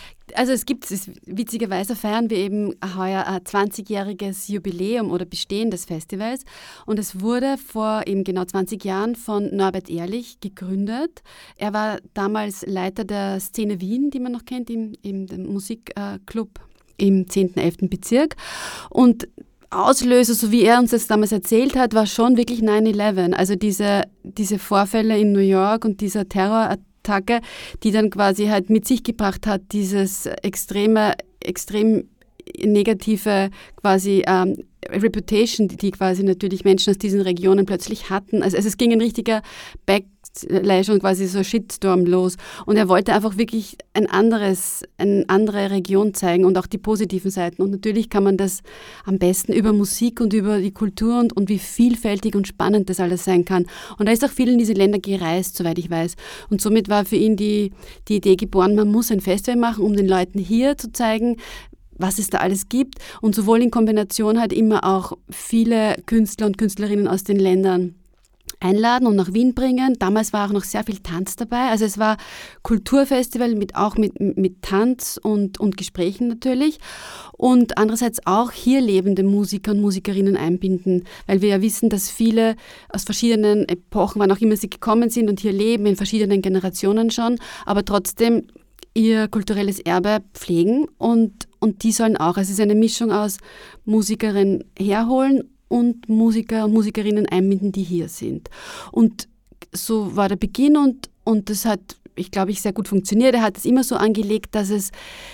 [0.35, 1.09] also es gibt es.
[1.25, 6.41] Witzigerweise feiern wir eben heuer ein 20-jähriges Jubiläum oder Bestehen des Festivals.
[6.85, 11.21] Und es wurde vor eben genau 20 Jahren von Norbert Ehrlich gegründet.
[11.57, 16.59] Er war damals Leiter der Szene Wien, die man noch kennt, im, im Musikclub
[16.97, 17.89] im 10.11.
[17.89, 18.35] Bezirk.
[18.89, 19.27] Und
[19.69, 23.31] Auslöser, so wie er uns das damals erzählt hat, war schon wirklich 9-11.
[23.33, 27.41] Also diese, diese Vorfälle in New York und dieser Terror Tucker,
[27.83, 32.07] die dann quasi halt mit sich gebracht hat, dieses extreme, extrem
[32.57, 34.57] negative quasi ähm,
[34.89, 38.43] Reputation, die, die quasi natürlich Menschen aus diesen Regionen plötzlich hatten.
[38.43, 39.41] Also, also es ging ein richtiger
[39.85, 42.35] Back jetzt äh, leider schon quasi so Shitstorm los.
[42.65, 47.31] Und er wollte einfach wirklich ein anderes, eine andere Region zeigen und auch die positiven
[47.31, 47.61] Seiten.
[47.61, 48.59] Und natürlich kann man das
[49.05, 52.99] am besten über Musik und über die Kultur und, und wie vielfältig und spannend das
[52.99, 53.65] alles sein kann.
[53.97, 56.15] Und er ist auch viel in diese Länder gereist, soweit ich weiß.
[56.49, 57.71] Und somit war für ihn die,
[58.07, 61.37] die Idee geboren, man muss ein Festival machen, um den Leuten hier zu zeigen,
[61.97, 62.95] was es da alles gibt.
[63.21, 67.95] Und sowohl in Kombination hat immer auch viele Künstler und Künstlerinnen aus den Ländern
[68.61, 69.95] einladen und nach Wien bringen.
[69.99, 71.69] Damals war auch noch sehr viel Tanz dabei.
[71.69, 72.17] Also es war
[72.63, 76.79] Kulturfestival mit auch mit, mit Tanz und, und Gesprächen natürlich.
[77.33, 82.55] Und andererseits auch hier lebende Musiker und Musikerinnen einbinden, weil wir ja wissen, dass viele
[82.89, 87.09] aus verschiedenen Epochen, wann auch immer sie gekommen sind und hier leben, in verschiedenen Generationen
[87.09, 88.47] schon, aber trotzdem
[88.93, 92.35] ihr kulturelles Erbe pflegen und, und die sollen auch.
[92.37, 93.37] Also es ist eine Mischung aus
[93.85, 98.49] Musikerin herholen und Musiker und Musikerinnen einbinden, die hier sind.
[98.91, 99.27] Und
[99.71, 103.33] so war der Beginn und, und das hat ich glaube ich, sehr gut funktioniert.
[103.35, 104.91] Er hat es immer so angelegt, dass es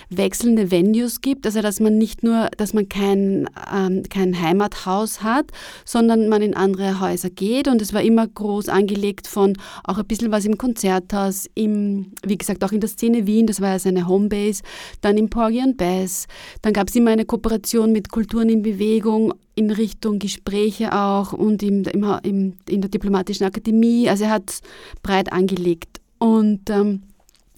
[0.09, 5.51] wechselnde Venues gibt, also dass man nicht nur, dass man kein, ähm, kein Heimathaus hat,
[5.85, 9.53] sondern man in andere Häuser geht und es war immer groß angelegt von
[9.83, 13.61] auch ein bisschen was im Konzerthaus, im, wie gesagt, auch in der Szene Wien, das
[13.61, 14.61] war ja seine Homebase,
[15.01, 16.25] dann im Porgy and Bass,
[16.61, 21.63] dann gab es immer eine Kooperation mit Kulturen in Bewegung in Richtung Gespräche auch und
[21.63, 24.59] im, im, im in der Diplomatischen Akademie, also er hat
[25.01, 27.03] breit angelegt und ähm,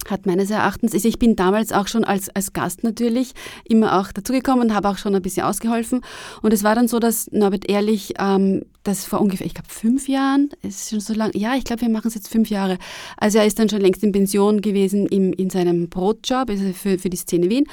[0.08, 3.32] hat meines Erachtens, also ich bin damals auch schon als, als Gast natürlich
[3.64, 6.00] immer auch dazugekommen und habe auch schon ein bisschen ausgeholfen.
[6.42, 10.08] Und es war dann so, dass Norbert Ehrlich ähm, das vor ungefähr, ich glaube, fünf
[10.08, 12.78] Jahren, ist schon so lang, ja, ich glaube, wir machen es jetzt fünf Jahre.
[13.18, 16.98] Also er ist dann schon längst in Pension gewesen im, in seinem Brotjob also für,
[16.98, 17.64] für die Szene Wien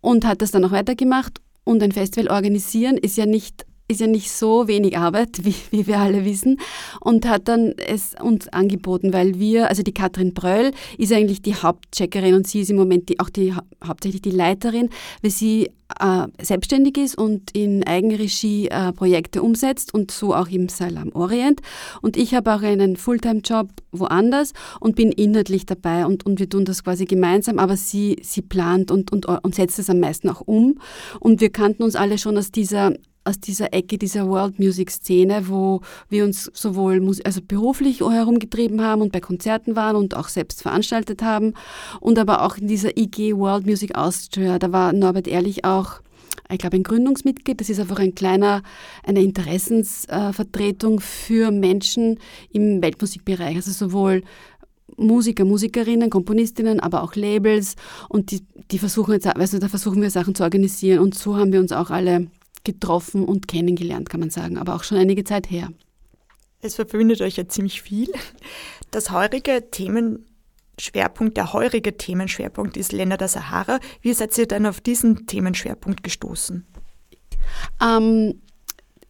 [0.00, 1.40] und hat das dann auch weitergemacht.
[1.64, 5.86] Und ein Festival organisieren ist ja nicht ist ja nicht so wenig Arbeit, wie, wie
[5.86, 6.58] wir alle wissen,
[7.00, 11.54] und hat dann es uns angeboten, weil wir, also die Katrin Bröll ist eigentlich die
[11.54, 14.90] Hauptcheckerin und sie ist im Moment die, auch die, hauptsächlich die Leiterin,
[15.22, 15.70] weil sie
[16.00, 21.60] äh, selbstständig ist und in Eigenregie äh, Projekte umsetzt und so auch im Salam Orient.
[22.02, 26.64] Und ich habe auch einen Fulltime-Job woanders und bin inhaltlich dabei und, und wir tun
[26.64, 30.40] das quasi gemeinsam, aber sie, sie plant und, und, und setzt es am meisten auch
[30.44, 30.80] um.
[31.20, 32.92] Und wir kannten uns alle schon aus dieser
[33.26, 39.02] aus dieser Ecke dieser World Music Szene, wo wir uns sowohl also beruflich herumgetrieben haben
[39.02, 41.54] und bei Konzerten waren und auch selbst veranstaltet haben
[42.00, 46.00] und aber auch in dieser IG World Music Austria, da war Norbert Ehrlich auch
[46.50, 47.60] ich glaube, ein Gründungsmitglied.
[47.60, 48.62] Das ist einfach ein kleiner,
[49.02, 52.20] eine Interessensvertretung äh, für Menschen
[52.52, 53.56] im Weltmusikbereich.
[53.56, 54.22] Also sowohl
[54.96, 57.74] Musiker, Musikerinnen, Komponistinnen, aber auch Labels
[58.08, 61.52] und die, die versuchen jetzt, also da versuchen wir Sachen zu organisieren und so haben
[61.52, 62.28] wir uns auch alle
[62.66, 65.70] getroffen und kennengelernt, kann man sagen, aber auch schon einige Zeit her.
[66.60, 68.10] Es verbindet euch ja ziemlich viel.
[68.90, 73.78] Das heurige Themenschwerpunkt, der heurige Themenschwerpunkt ist Länder der Sahara.
[74.02, 76.66] Wie seid ihr dann auf diesen Themenschwerpunkt gestoßen?
[77.82, 78.40] Ähm,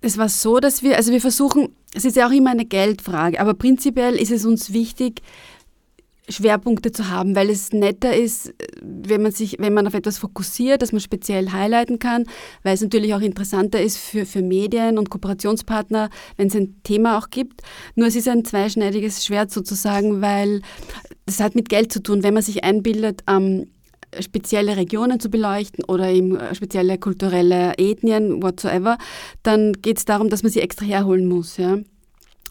[0.02, 3.40] es war so, dass wir, also wir versuchen, es ist ja auch immer eine Geldfrage,
[3.40, 5.22] aber prinzipiell ist es uns wichtig,
[6.28, 10.18] Schwerpunkte zu haben, weil es netter ist, äh, wenn man sich, wenn man auf etwas
[10.18, 12.24] fokussiert, dass man speziell highlighten kann,
[12.62, 17.18] weil es natürlich auch interessanter ist für, für Medien und Kooperationspartner, wenn es ein Thema
[17.18, 17.62] auch gibt.
[17.94, 20.62] Nur es ist ein zweischneidiges Schwert sozusagen, weil
[21.26, 22.22] das hat mit Geld zu tun.
[22.22, 23.66] Wenn man sich einbildet, ähm,
[24.20, 28.98] spezielle Regionen zu beleuchten oder eben äh, spezielle kulturelle Ethnien, whatsoever,
[29.42, 31.56] dann geht es darum, dass man sie extra herholen muss.
[31.56, 31.78] Ja?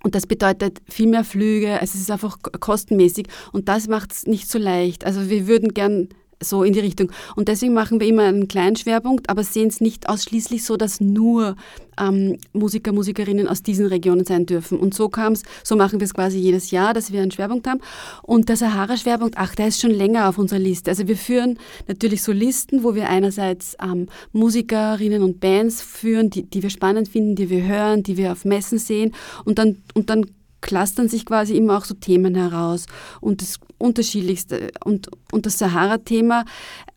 [0.06, 4.28] Und das bedeutet viel mehr Flüge, also es ist einfach kostenmäßig und das macht es
[4.28, 5.04] nicht so leicht.
[5.04, 6.10] Also wir würden gern
[6.46, 7.12] so in die Richtung.
[7.36, 11.02] Und deswegen machen wir immer einen kleinen Schwerpunkt, aber sehen es nicht ausschließlich so, dass
[11.02, 11.56] nur
[12.00, 14.80] ähm, Musiker, Musikerinnen aus diesen Regionen sein dürfen.
[14.80, 17.68] Und so kam es, so machen wir es quasi jedes Jahr, dass wir einen Schwerpunkt
[17.68, 17.80] haben.
[18.22, 20.92] Und der Sahara-Schwerpunkt, ach, der ist schon länger auf unserer Liste.
[20.92, 26.44] Also wir führen natürlich so Listen, wo wir einerseits ähm, Musikerinnen und Bands führen, die,
[26.44, 29.14] die wir spannend finden, die wir hören, die wir auf Messen sehen.
[29.46, 30.26] Und dann, und dann
[30.66, 32.88] clustern sich quasi immer auch so Themen heraus
[33.22, 36.44] und das unterschiedlichste und, und das Sahara-Thema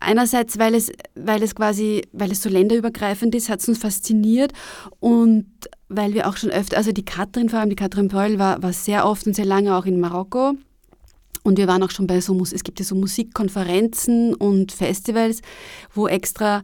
[0.00, 4.52] einerseits, weil es, weil es quasi, weil es so länderübergreifend ist, hat es uns fasziniert
[5.00, 5.50] und
[5.90, 8.72] weil wir auch schon öfter, also die Katrin vor allem, die Katrin Peul war, war
[8.72, 10.54] sehr oft und sehr lange auch in Marokko
[11.42, 15.42] und wir waren auch schon bei so, es gibt ja so Musikkonferenzen und Festivals,
[15.94, 16.62] wo extra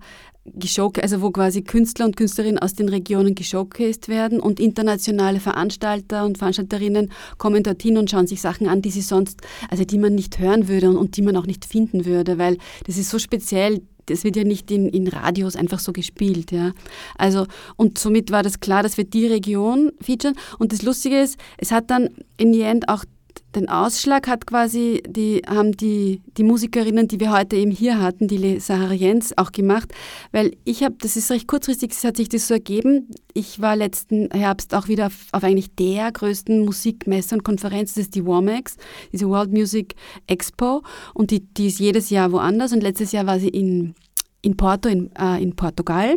[0.52, 6.24] geschock, also wo quasi Künstler und Künstlerinnen aus den Regionen geshowcased werden und internationale Veranstalter
[6.24, 9.40] und Veranstalterinnen kommen dorthin und schauen sich Sachen an, die sie sonst,
[9.70, 12.58] also die man nicht hören würde und, und die man auch nicht finden würde, weil
[12.86, 16.52] das ist so speziell, das wird ja nicht in, in Radios einfach so gespielt.
[16.52, 16.72] Ja.
[17.16, 20.34] Also, und somit war das klar, dass wir die Region featuren.
[20.58, 23.04] Und das Lustige ist, es hat dann in the end auch
[23.54, 28.26] den Ausschlag hat quasi die, haben die, die Musikerinnen, die wir heute eben hier hatten,
[28.28, 28.58] die Le
[28.94, 29.92] Jens, auch gemacht,
[30.32, 33.08] weil ich habe, das ist recht kurzfristig, es hat sich das so ergeben.
[33.32, 38.04] Ich war letzten Herbst auch wieder auf, auf eigentlich der größten Musikmesse und Konferenz, das
[38.04, 38.76] ist die WOMEX,
[39.12, 39.94] diese World Music
[40.26, 40.82] Expo,
[41.14, 43.94] und die, die ist jedes Jahr woanders und letztes Jahr war sie in,
[44.42, 46.16] in Porto, in, äh, in Portugal.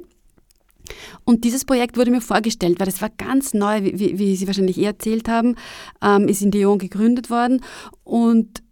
[1.25, 4.77] Und dieses Projekt wurde mir vorgestellt, weil das war ganz neu, wie, wie Sie wahrscheinlich
[4.77, 5.55] eh erzählt haben,
[6.01, 7.61] ähm, ist in Lyon gegründet worden.
[8.03, 8.63] Und,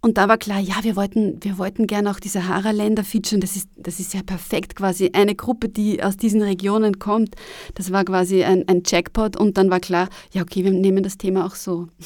[0.00, 3.40] und da war klar, ja, wir wollten, wir wollten gerne auch die Sahara-Länder featuren.
[3.40, 5.10] Das ist, das ist ja perfekt quasi.
[5.12, 7.34] Eine Gruppe, die aus diesen Regionen kommt,
[7.74, 9.36] das war quasi ein, ein Jackpot.
[9.36, 11.88] Und dann war klar, ja, okay, wir nehmen das Thema auch so.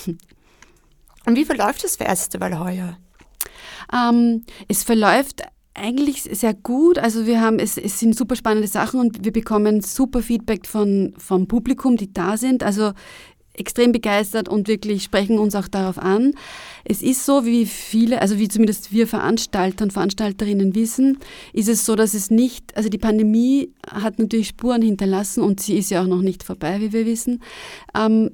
[1.26, 2.96] Und wie verläuft das Festival heuer?
[3.92, 5.42] Ähm, es verläuft
[5.76, 6.98] eigentlich sehr gut.
[6.98, 11.14] Also wir haben, es, es sind super spannende Sachen und wir bekommen super Feedback von,
[11.18, 12.62] vom Publikum, die da sind.
[12.62, 12.92] Also
[13.58, 16.32] extrem begeistert und wirklich sprechen uns auch darauf an.
[16.84, 21.18] Es ist so, wie viele, also wie zumindest wir Veranstalter und Veranstalterinnen wissen,
[21.52, 25.76] ist es so, dass es nicht, also die Pandemie hat natürlich Spuren hinterlassen und sie
[25.76, 27.42] ist ja auch noch nicht vorbei, wie wir wissen.
[27.92, 28.32] 100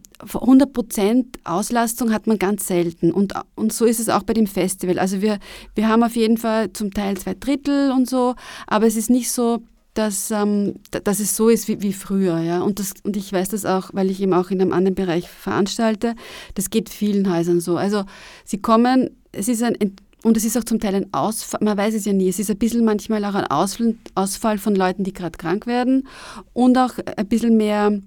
[0.66, 4.46] ähm, Prozent Auslastung hat man ganz selten und, und so ist es auch bei dem
[4.46, 4.98] Festival.
[4.98, 5.38] Also wir,
[5.74, 8.34] wir haben auf jeden Fall zum Teil zwei Drittel und so,
[8.66, 9.62] aber es ist nicht so,
[9.94, 12.38] dass, ähm, dass es so ist wie, wie früher.
[12.40, 12.62] Ja?
[12.62, 15.28] Und, das, und ich weiß das auch, weil ich eben auch in einem anderen Bereich
[15.28, 16.14] veranstalte.
[16.54, 17.76] Das geht vielen Häusern so.
[17.76, 18.04] Also
[18.44, 19.76] sie kommen, es ist ein,
[20.24, 22.50] und es ist auch zum Teil ein Ausfall, man weiß es ja nie, es ist
[22.50, 26.06] ein bisschen manchmal auch ein Ausfall, Ausfall von Leuten, die gerade krank werden
[26.52, 27.98] und auch ein bisschen mehr,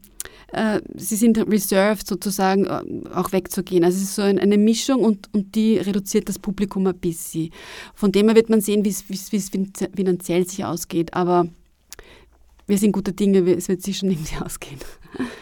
[0.54, 3.84] äh, sie sind reserved sozusagen, äh, auch wegzugehen.
[3.84, 7.50] Also es ist so eine Mischung und, und die reduziert das Publikum ein bisschen.
[7.94, 9.50] Von dem her wird man sehen, wie es
[9.94, 11.50] finanziell sich ausgeht, aber
[12.68, 14.80] wir sind gute Dinge, es wird sich schon irgendwie ausgehen.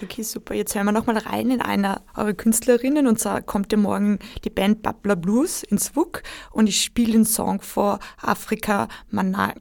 [0.03, 0.53] Okay, super.
[0.53, 4.49] Jetzt hören wir nochmal rein in einer eurer Künstlerinnen und zwar kommt ja morgen die
[4.49, 6.21] Band Babla Blues ins WUK
[6.51, 9.51] und ich spiele den Song vor Afrika Mana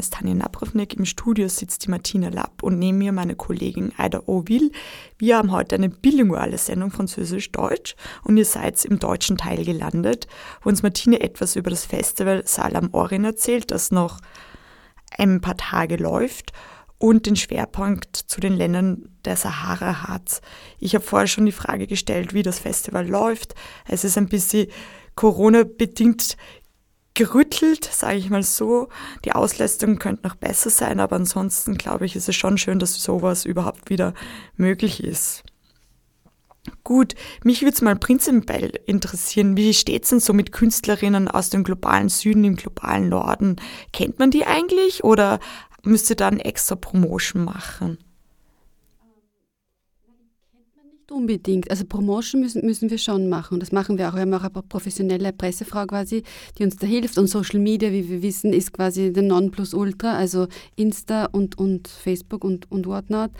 [0.02, 4.18] ist Tanja Naprivnik, im Studio sitzt die Martina Lapp und neben mir meine Kollegin Aida
[4.18, 4.72] O'Will.
[5.16, 7.94] Wir haben heute eine bilinguale Sendung Französisch-Deutsch
[8.24, 10.26] und ihr seid im deutschen Teil gelandet,
[10.60, 14.18] wo uns Martina etwas über das Festival Salam Orin erzählt, das noch
[15.18, 16.52] ein paar Tage läuft
[16.98, 20.40] und den Schwerpunkt zu den Ländern der Sahara hat.
[20.80, 23.54] Ich habe vorher schon die Frage gestellt, wie das Festival läuft.
[23.86, 24.66] Es ist ein bisschen
[25.14, 26.36] Corona-bedingt
[27.14, 28.88] gerüttelt, sage ich mal so.
[29.24, 33.00] Die Auslastung könnte noch besser sein, aber ansonsten glaube ich, ist es schon schön, dass
[33.02, 34.14] sowas überhaupt wieder
[34.56, 35.42] möglich ist.
[36.84, 41.50] Gut, mich würde es mal prinzipiell interessieren, wie steht es denn so mit Künstlerinnen aus
[41.50, 43.56] dem globalen Süden, im globalen Norden?
[43.92, 45.40] Kennt man die eigentlich oder
[45.82, 47.98] müsste da dann extra Promotion machen?
[51.12, 51.70] unbedingt.
[51.70, 53.54] Also Promotion müssen, müssen wir schon machen.
[53.54, 54.14] Und das machen wir auch.
[54.14, 56.22] Wir haben auch eine professionelle Pressefrau quasi,
[56.58, 57.18] die uns da hilft.
[57.18, 62.42] Und Social Media, wie wir wissen, ist quasi der Nonplusultra, also Insta und, und Facebook
[62.44, 63.30] und, und whatnot.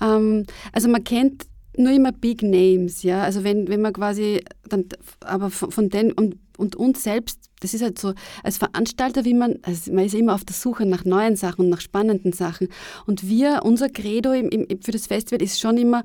[0.00, 3.22] Ähm, also man kennt nur immer Big Names, ja.
[3.22, 4.84] Also wenn, wenn man quasi dann
[5.20, 9.34] aber von, von den und, und uns selbst das ist halt so, als Veranstalter, wie
[9.34, 12.68] man, also man ist immer auf der Suche nach neuen Sachen und nach spannenden Sachen.
[13.06, 16.02] Und wir, unser Credo im, im, für das Festival ist schon immer,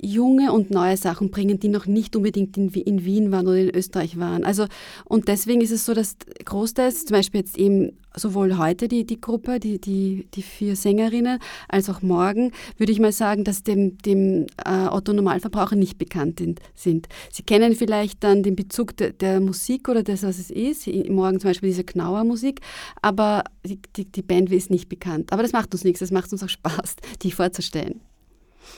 [0.00, 3.74] junge und neue Sachen bringen, die noch nicht unbedingt in, in Wien waren oder in
[3.76, 4.44] Österreich waren.
[4.44, 4.66] Also,
[5.04, 9.20] und deswegen ist es so, dass großteils, zum Beispiel jetzt eben sowohl heute die, die
[9.20, 11.38] Gruppe, die, die, die vier Sängerinnen,
[11.68, 16.38] als auch morgen, würde ich mal sagen, dass dem, dem äh, Otto Normalverbraucher nicht bekannt
[16.74, 17.08] sind.
[17.30, 21.38] Sie kennen vielleicht dann den Bezug de, der Musik oder das, was es ist, morgen
[21.40, 22.60] zum Beispiel diese Knauer-Musik,
[23.02, 25.32] aber die, die, die Band ist nicht bekannt.
[25.32, 28.00] Aber das macht uns nichts, das macht uns auch Spaß, die vorzustellen.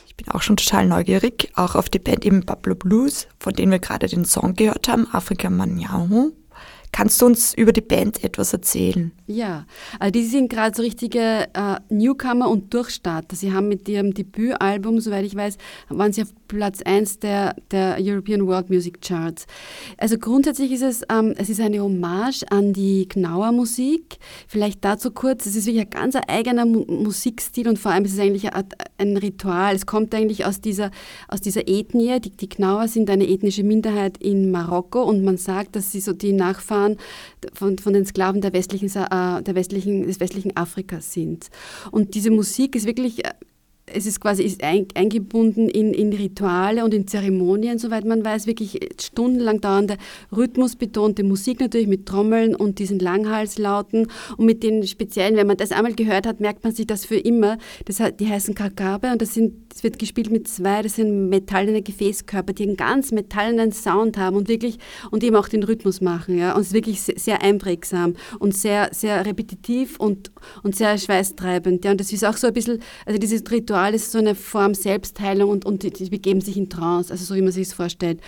[0.07, 3.72] Ich bin auch schon total neugierig, auch auf die Band im Pablo Blues, von denen
[3.72, 6.30] wir gerade den Song gehört haben, Afrika Manjao.
[6.99, 9.12] Kannst du uns über die Band etwas erzählen?
[9.28, 9.66] Ja,
[10.01, 13.36] also die sind gerade so richtige äh, Newcomer und Durchstarter.
[13.36, 15.59] Sie haben mit ihrem Debütalbum, soweit ich weiß,
[15.90, 19.46] waren sie auf Platz 1 der, der European World Music Charts.
[19.96, 24.16] Also grundsätzlich ist es, ähm, es ist eine Hommage an die Gnauer Musik.
[24.49, 28.14] Vielleicht dazu kurz, es ist wirklich ein ganz eigener Mu Musikstil und vor allem ist
[28.14, 28.64] es eigentlich ein,
[28.96, 29.72] ein Ritual.
[29.76, 30.90] Es kommt eigentlich aus dieser,
[31.28, 32.18] aus dieser Ethnie.
[32.18, 36.12] Die, die Gnauer sind eine ethnische Minderheit in Marokko und man sagt, dass sie so
[36.12, 36.97] die Nachfahren Nachfahren
[37.53, 41.49] von, von den Sklaven der westlichen, äh, der westlichen, des westlichen Afrikas sind.
[41.91, 43.30] Und diese Musik ist wirklich äh,
[43.93, 44.62] es ist quasi ist
[44.95, 49.97] eingebunden in, in Rituale und in Zeremonien, soweit man weiß, wirklich stundenlang dauernde
[50.34, 55.72] rhythmusbetonte Musik natürlich mit Trommeln und diesen Langhalslauten und mit den speziellen, wenn man das
[55.72, 57.59] einmal gehört hat, merkt man sich das für immer.
[57.86, 61.82] Das, die heißen Kakabe und das, sind, das wird gespielt mit zwei, das sind metallene
[61.82, 64.78] Gefäßkörper, die einen ganz metallenen Sound haben und wirklich
[65.11, 66.39] und eben auch den Rhythmus machen.
[66.39, 66.55] Ja?
[66.55, 70.30] Und es ist wirklich sehr einprägsam und sehr, sehr repetitiv und,
[70.62, 71.84] und sehr schweißtreibend.
[71.84, 71.93] Ja?
[71.93, 74.74] Und das ist auch so ein bisschen, also dieses Ritual Ritual ist so eine Form
[74.74, 77.72] Selbstheilung und, und die, die begeben sich in Trance, also so wie man sich es
[77.72, 78.20] vorstellt.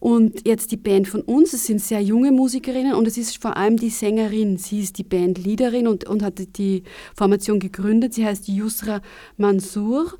[0.00, 3.56] Und jetzt die Band von uns, es sind sehr junge Musikerinnen und es ist vor
[3.56, 4.58] allem die Sängerin.
[4.58, 6.82] Sie ist die Bandleaderin und, und hat die
[7.14, 8.14] Formation gegründet.
[8.14, 9.00] Sie heißt Yusra
[9.36, 10.12] Mansour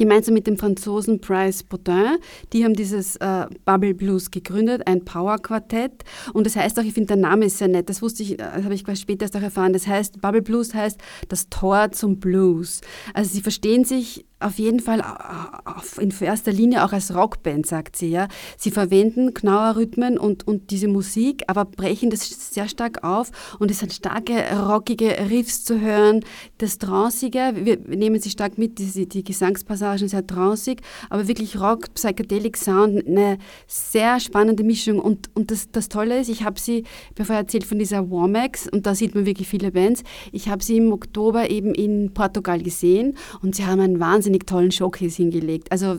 [0.00, 2.16] gemeinsam mit dem Franzosen Price Baudin.
[2.54, 6.04] Die haben dieses äh, Bubble Blues gegründet, ein Power Quartett.
[6.32, 7.90] Und das heißt auch, ich finde, der Name ist sehr nett.
[7.90, 9.74] Das wusste ich, äh, das habe ich später erst auch erfahren.
[9.74, 10.98] Das heißt, Bubble Blues heißt
[11.28, 12.80] das Tor zum Blues.
[13.12, 17.96] Also sie verstehen sich auf jeden Fall äh, in erster Linie auch als Rockband, sagt
[17.96, 18.08] sie.
[18.10, 18.28] Ja.
[18.56, 23.30] Sie verwenden Knauer Rhythmen und, und diese Musik, aber brechen das sehr stark auf
[23.60, 26.24] und es sind starke, rockige Riffs zu hören,
[26.58, 30.80] das Trancige, wir nehmen sie stark mit, die, die Gesangspassagen sehr trancig,
[31.10, 33.36] aber wirklich Rock, Psychedelic Sound, eine
[33.66, 36.84] sehr spannende Mischung und, und das, das Tolle ist, ich habe sie,
[37.14, 40.78] bevor erzählt von dieser Warmax und da sieht man wirklich viele Bands, ich habe sie
[40.78, 45.70] im Oktober eben in Portugal gesehen und sie haben einen Wahnsinn wahnsinnig tollen Showcase hingelegt.
[45.72, 45.98] Also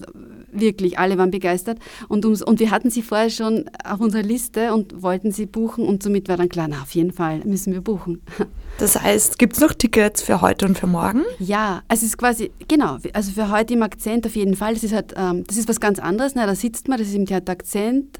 [0.51, 1.79] wirklich, alle waren begeistert.
[2.07, 5.85] Und, ums, und wir hatten sie vorher schon auf unserer Liste und wollten sie buchen.
[5.85, 8.21] Und somit war dann klar, na, auf jeden Fall müssen wir buchen.
[8.79, 11.23] Das heißt, gibt es noch Tickets für heute und für morgen?
[11.39, 14.73] Ja, also es ist quasi, genau, also für heute im Akzent auf jeden Fall.
[14.73, 16.33] Das ist halt, ähm, das ist was ganz anderes.
[16.35, 18.17] Na, da sitzt man, das ist im Theater Akzent.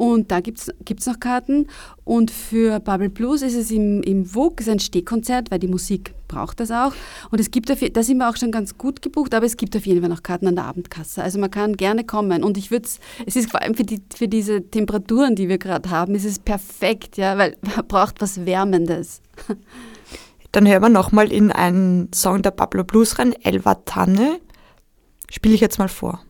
[0.00, 1.66] Und da gibt es noch Karten.
[2.04, 6.14] Und für Bubble Blues ist es im, im Vogue, ist ein Stehkonzert, weil die Musik
[6.26, 6.94] braucht das auch.
[7.30, 9.76] Und es gibt, auf, da sind wir auch schon ganz gut gebucht, aber es gibt
[9.76, 11.22] auf jeden Fall noch Karten an der Abendkasse.
[11.22, 12.42] Also man kann gerne kommen.
[12.44, 12.88] Und ich würde
[13.26, 16.38] es, ist vor allem für, die, für diese Temperaturen, die wir gerade haben, ist es
[16.38, 19.20] perfekt, ja, weil man braucht was Wärmendes.
[20.50, 24.40] Dann hören wir nochmal in einen Song der Pablo Blues rein, Elva Tanne.
[25.30, 26.20] Spiele ich jetzt mal vor.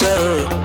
[0.00, 0.57] So.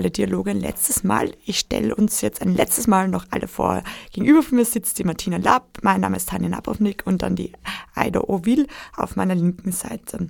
[0.00, 1.32] verbale Dialoge ein letztes Mal.
[1.44, 3.82] Ich stelle uns jetzt ein letztes Mal noch alle vor.
[4.12, 7.52] Gegenüber von mir sitzt die Martina Lapp, mein Name ist Tanja Napovnik und dann die
[7.94, 10.28] Aida Ovil auf meiner linken Seite.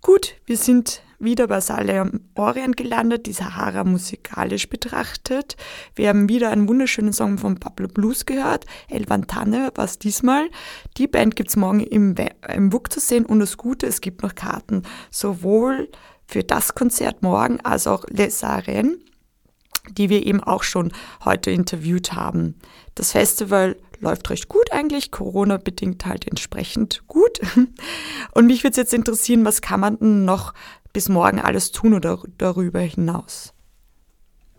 [0.00, 5.56] Gut, wir sind wieder bei Saleh am Orient gelandet, die Sahara musikalisch betrachtet.
[5.96, 8.66] Wir haben wieder einen wunderschönen Song von Pablo Blues gehört.
[8.88, 10.48] El Vantane war es diesmal.
[10.96, 12.14] Die Band gibt es morgen im,
[12.46, 14.82] im WUK zu sehen und das Gute, es gibt noch Karten.
[15.10, 15.88] Sowohl
[16.28, 18.98] für das Konzert morgen als auch Les Arènes
[19.96, 20.92] die wir eben auch schon
[21.24, 22.54] heute interviewt haben.
[22.94, 27.40] Das Festival läuft recht gut eigentlich, Corona bedingt halt entsprechend gut.
[28.32, 30.52] Und mich würde es jetzt interessieren, was kann man denn noch
[30.92, 33.52] bis morgen alles tun oder darüber hinaus?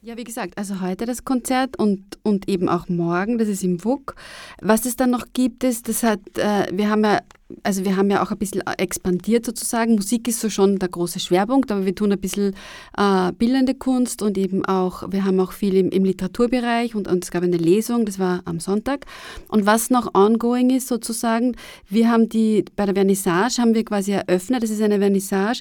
[0.09, 3.85] Ja, wie gesagt, also heute das Konzert und, und eben auch morgen, das ist im
[3.85, 4.15] WUK.
[4.59, 7.19] Was es dann noch gibt, ist, das hat, äh, wir haben ja
[7.63, 9.93] also wir haben ja auch ein bisschen expandiert sozusagen.
[9.95, 12.55] Musik ist so schon der große Schwerpunkt, aber wir tun ein bisschen
[12.97, 17.23] äh, bildende Kunst und eben auch, wir haben auch viel im, im Literaturbereich und, und,
[17.23, 19.05] es gab eine Lesung, das war am Sonntag.
[19.47, 21.55] Und was noch ongoing ist sozusagen,
[21.87, 25.59] wir haben die, bei der Vernissage haben wir quasi eröffnet, das ist eine Vernissage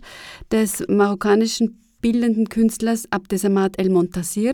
[0.50, 4.52] des marokkanischen bildenden Künstlers Abdesamat El Montasir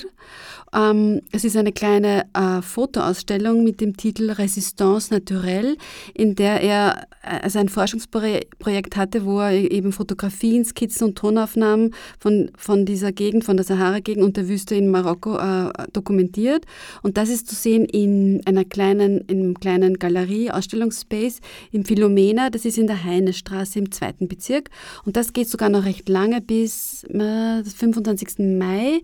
[0.75, 5.77] ähm, es ist eine kleine äh, Fotoausstellung mit dem Titel Resistance Naturelle,
[6.15, 11.17] in der er äh, also ein Forschungsprojekt hatte, wo er e-, eben Fotografien, Skizzen und
[11.19, 16.67] Tonaufnahmen von, von dieser Gegend, von der Sahara-Gegend und der Wüste in Marokko äh, dokumentiert.
[17.03, 21.39] Und das ist zu sehen in einer kleinen, in einem kleinen Galerie, Ausstellungsspace
[21.71, 22.51] im Philomena.
[22.51, 24.71] Das ist in der Heinestraße im zweiten Bezirk.
[25.05, 28.39] Und das geht sogar noch recht lange bis äh, 25.
[28.41, 29.01] Mai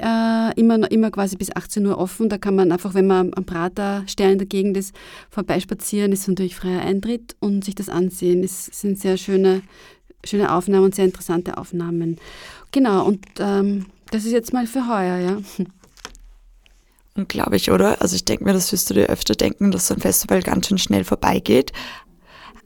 [0.00, 2.28] äh, immer, immer quasi bis 18 Uhr offen.
[2.28, 4.94] Da kann man einfach, wenn man am Praterstern in der Gegend ist,
[5.30, 6.12] vorbeispazieren.
[6.12, 8.42] Ist natürlich freier Eintritt und sich das ansehen.
[8.44, 9.62] Es sind sehr schöne,
[10.24, 12.18] schöne Aufnahmen und sehr interessante Aufnahmen.
[12.70, 15.38] Genau, und ähm, das ist jetzt mal für heuer, ja.
[17.14, 18.00] Unglaublich, oder?
[18.00, 20.68] Also ich denke mir, das wirst du dir öfter denken, dass so ein Festival ganz
[20.68, 21.72] schön schnell vorbeigeht.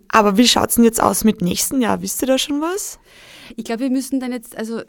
[0.08, 2.00] Aber wie schaut es denn jetzt aus mit nächsten Jahr?
[2.00, 3.00] Wisst ihr da schon was?
[3.56, 4.82] Ich glaube, wir müssen dann jetzt, also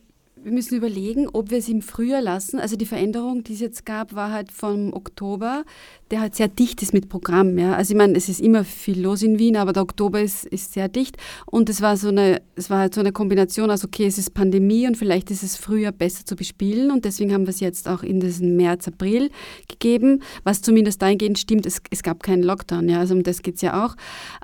[0.48, 2.58] wir müssen überlegen, ob wir es im Frühjahr lassen.
[2.58, 5.66] Also die Veränderung, die es jetzt gab, war halt vom Oktober
[6.12, 7.58] der halt sehr dicht ist mit Programm.
[7.58, 7.74] Ja.
[7.74, 10.74] Also ich meine, es ist immer viel los in Wien, aber der Oktober ist, ist
[10.74, 11.18] sehr dicht.
[11.46, 14.34] Und es war so eine, es war halt so eine Kombination aus, okay, es ist
[14.34, 16.92] Pandemie und vielleicht ist es früher besser zu bespielen.
[16.92, 19.30] Und deswegen haben wir es jetzt auch in diesen März, April
[19.68, 23.00] gegeben, was zumindest dahingehend stimmt, es, es gab keinen Lockdown, ja.
[23.00, 23.96] Also um das geht es ja auch.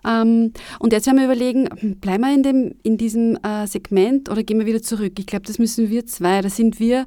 [0.05, 1.69] Ähm, und jetzt werden wir überlegen,
[2.01, 5.13] bleiben wir in, dem, in diesem äh, Segment oder gehen wir wieder zurück?
[5.17, 6.41] Ich glaube, das müssen wir zwei.
[6.41, 7.05] Da sind wir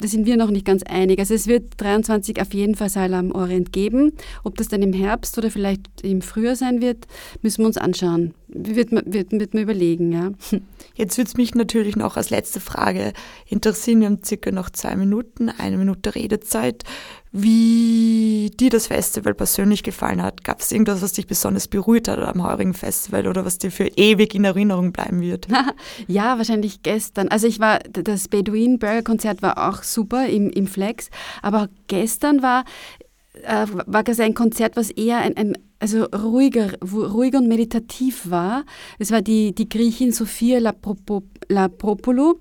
[0.00, 1.18] da sind wir noch nicht ganz einig.
[1.18, 4.12] Also es wird 23 auf jeden Fall Seil am Orient geben.
[4.44, 7.06] Ob das dann im Herbst oder vielleicht im Frühjahr sein wird,
[7.42, 10.30] müssen wir uns anschauen wird, wird, wird man überlegen, ja.
[10.94, 13.12] Jetzt würde es mich natürlich noch als letzte Frage
[13.48, 14.00] interessieren.
[14.00, 16.84] Wir haben circa noch zwei Minuten, eine Minute Redezeit.
[17.32, 20.44] Wie dir das Festival persönlich gefallen hat?
[20.44, 23.88] Gab es irgendwas, was dich besonders berührt hat am heurigen Festival oder was dir für
[23.96, 25.48] ewig in Erinnerung bleiben wird?
[26.06, 27.28] ja, wahrscheinlich gestern.
[27.28, 31.10] Also ich war, das Bedouin Burger Konzert war auch super im, im Flex,
[31.42, 32.64] aber gestern war,
[33.42, 38.64] äh, war das ein Konzert, was eher ein, ein also ruhiger, ruhiger und meditativ war.
[38.98, 42.40] Es war die, die Griechin Sophia Lapropolo.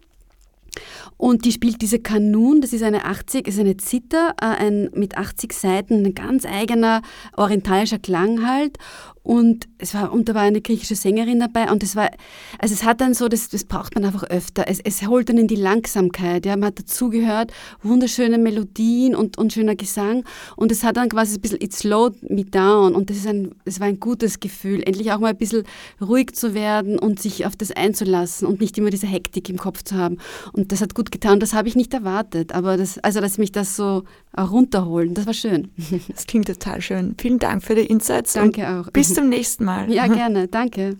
[1.18, 5.18] Und die spielt diese Kanun, das ist eine 80, ist eine Zither, äh, ein, mit
[5.18, 7.02] 80 Seiten, ein ganz eigener
[7.38, 8.78] orientalischer Klang halt
[9.26, 12.12] und es war und da war eine griechische Sängerin dabei und es war
[12.60, 15.38] also es hat dann so das, das braucht man einfach öfter es, es holt dann
[15.40, 17.52] in die Langsamkeit ja man hat dazugehört
[17.82, 20.24] wunderschöne Melodien und, und schöner Gesang
[20.56, 23.56] und es hat dann quasi ein bisschen it slowed me down und das ist ein
[23.66, 25.64] es war ein gutes Gefühl endlich auch mal ein bisschen
[26.00, 29.82] ruhig zu werden und sich auf das einzulassen und nicht immer diese Hektik im Kopf
[29.82, 30.20] zu haben
[30.54, 33.52] und das hat gut getan das habe ich nicht erwartet aber das also dass mich
[33.52, 34.04] das so
[34.40, 35.72] runterholen das war schön
[36.14, 39.90] das klingt total schön vielen Dank für die Insights danke auch bis zum nächsten Mal.
[39.90, 40.48] Ja, gerne.
[40.48, 40.98] Danke.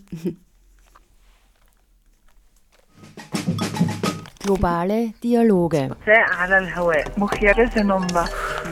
[4.42, 5.94] Globale Dialoge.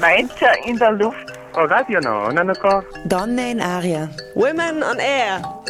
[0.00, 1.26] Weiter in der Luft.
[3.06, 4.08] Donne in Aria.
[4.34, 5.60] Women on Air.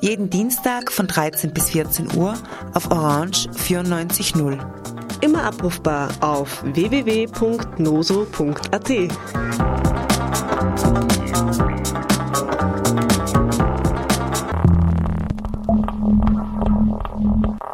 [0.00, 2.34] Jeden Dienstag von 13 bis 14 Uhr
[2.74, 4.58] auf Orange 94.0
[5.20, 7.28] immer abrufbar auf www.noso.at.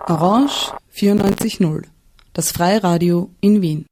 [0.06, 1.82] Orange 94.0,
[2.34, 3.86] das Freiradio in Wien.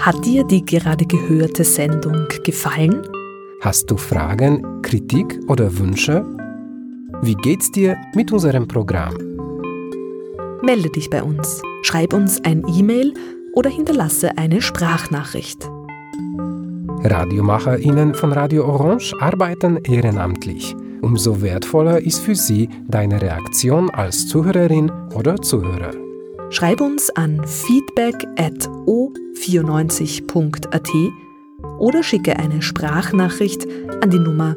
[0.00, 3.00] Hat dir die gerade gehörte Sendung gefallen?
[3.62, 6.22] Hast du Fragen, Kritik oder Wünsche?
[7.22, 9.14] Wie geht's dir mit unserem Programm?
[10.62, 13.14] Melde dich bei uns, schreib uns ein E-Mail
[13.54, 15.66] oder hinterlasse eine Sprachnachricht.
[17.02, 20.76] RadiomacherInnen von Radio Orange arbeiten ehrenamtlich.
[21.00, 25.92] Umso wertvoller ist für sie deine Reaktion als Zuhörerin oder Zuhörer.
[26.50, 30.90] Schreib uns an feedback at o94.at
[31.78, 33.66] oder schicke eine Sprachnachricht
[34.02, 34.56] an die Nummer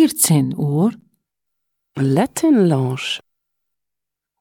[0.00, 0.92] 14 Uhr.
[1.98, 3.20] Lettenlounge.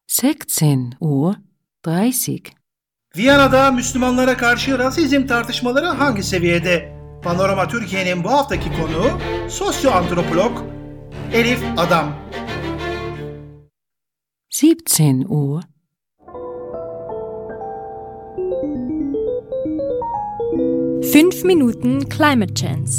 [0.08, 1.36] 16 Uhr
[1.82, 2.50] 30.
[3.18, 7.00] Viyana'da Müslümanlara karşı rasizm tartışmaları hangi seviyede?
[7.24, 10.52] Panorama Türkiye'nin bu haftaki konuğu sosyoantropolog
[11.34, 12.14] Elif Adam.
[14.64, 15.62] 17 Uhr
[21.14, 22.94] Fünf Minuten Climate Chance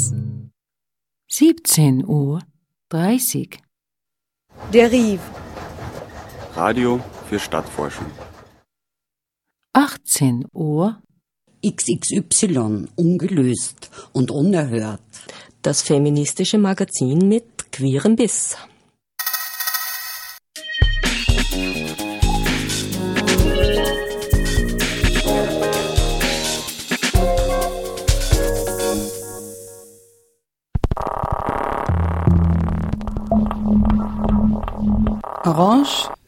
[1.41, 2.41] 17 Uhr
[2.91, 3.57] 30.
[4.73, 5.21] Der Rief.
[6.55, 8.07] Radio für Stadtforschung.
[9.71, 11.01] 18 Uhr.
[11.65, 14.99] XXY ungelöst und unerhört.
[15.61, 18.57] Das feministische Magazin mit queerem Biss.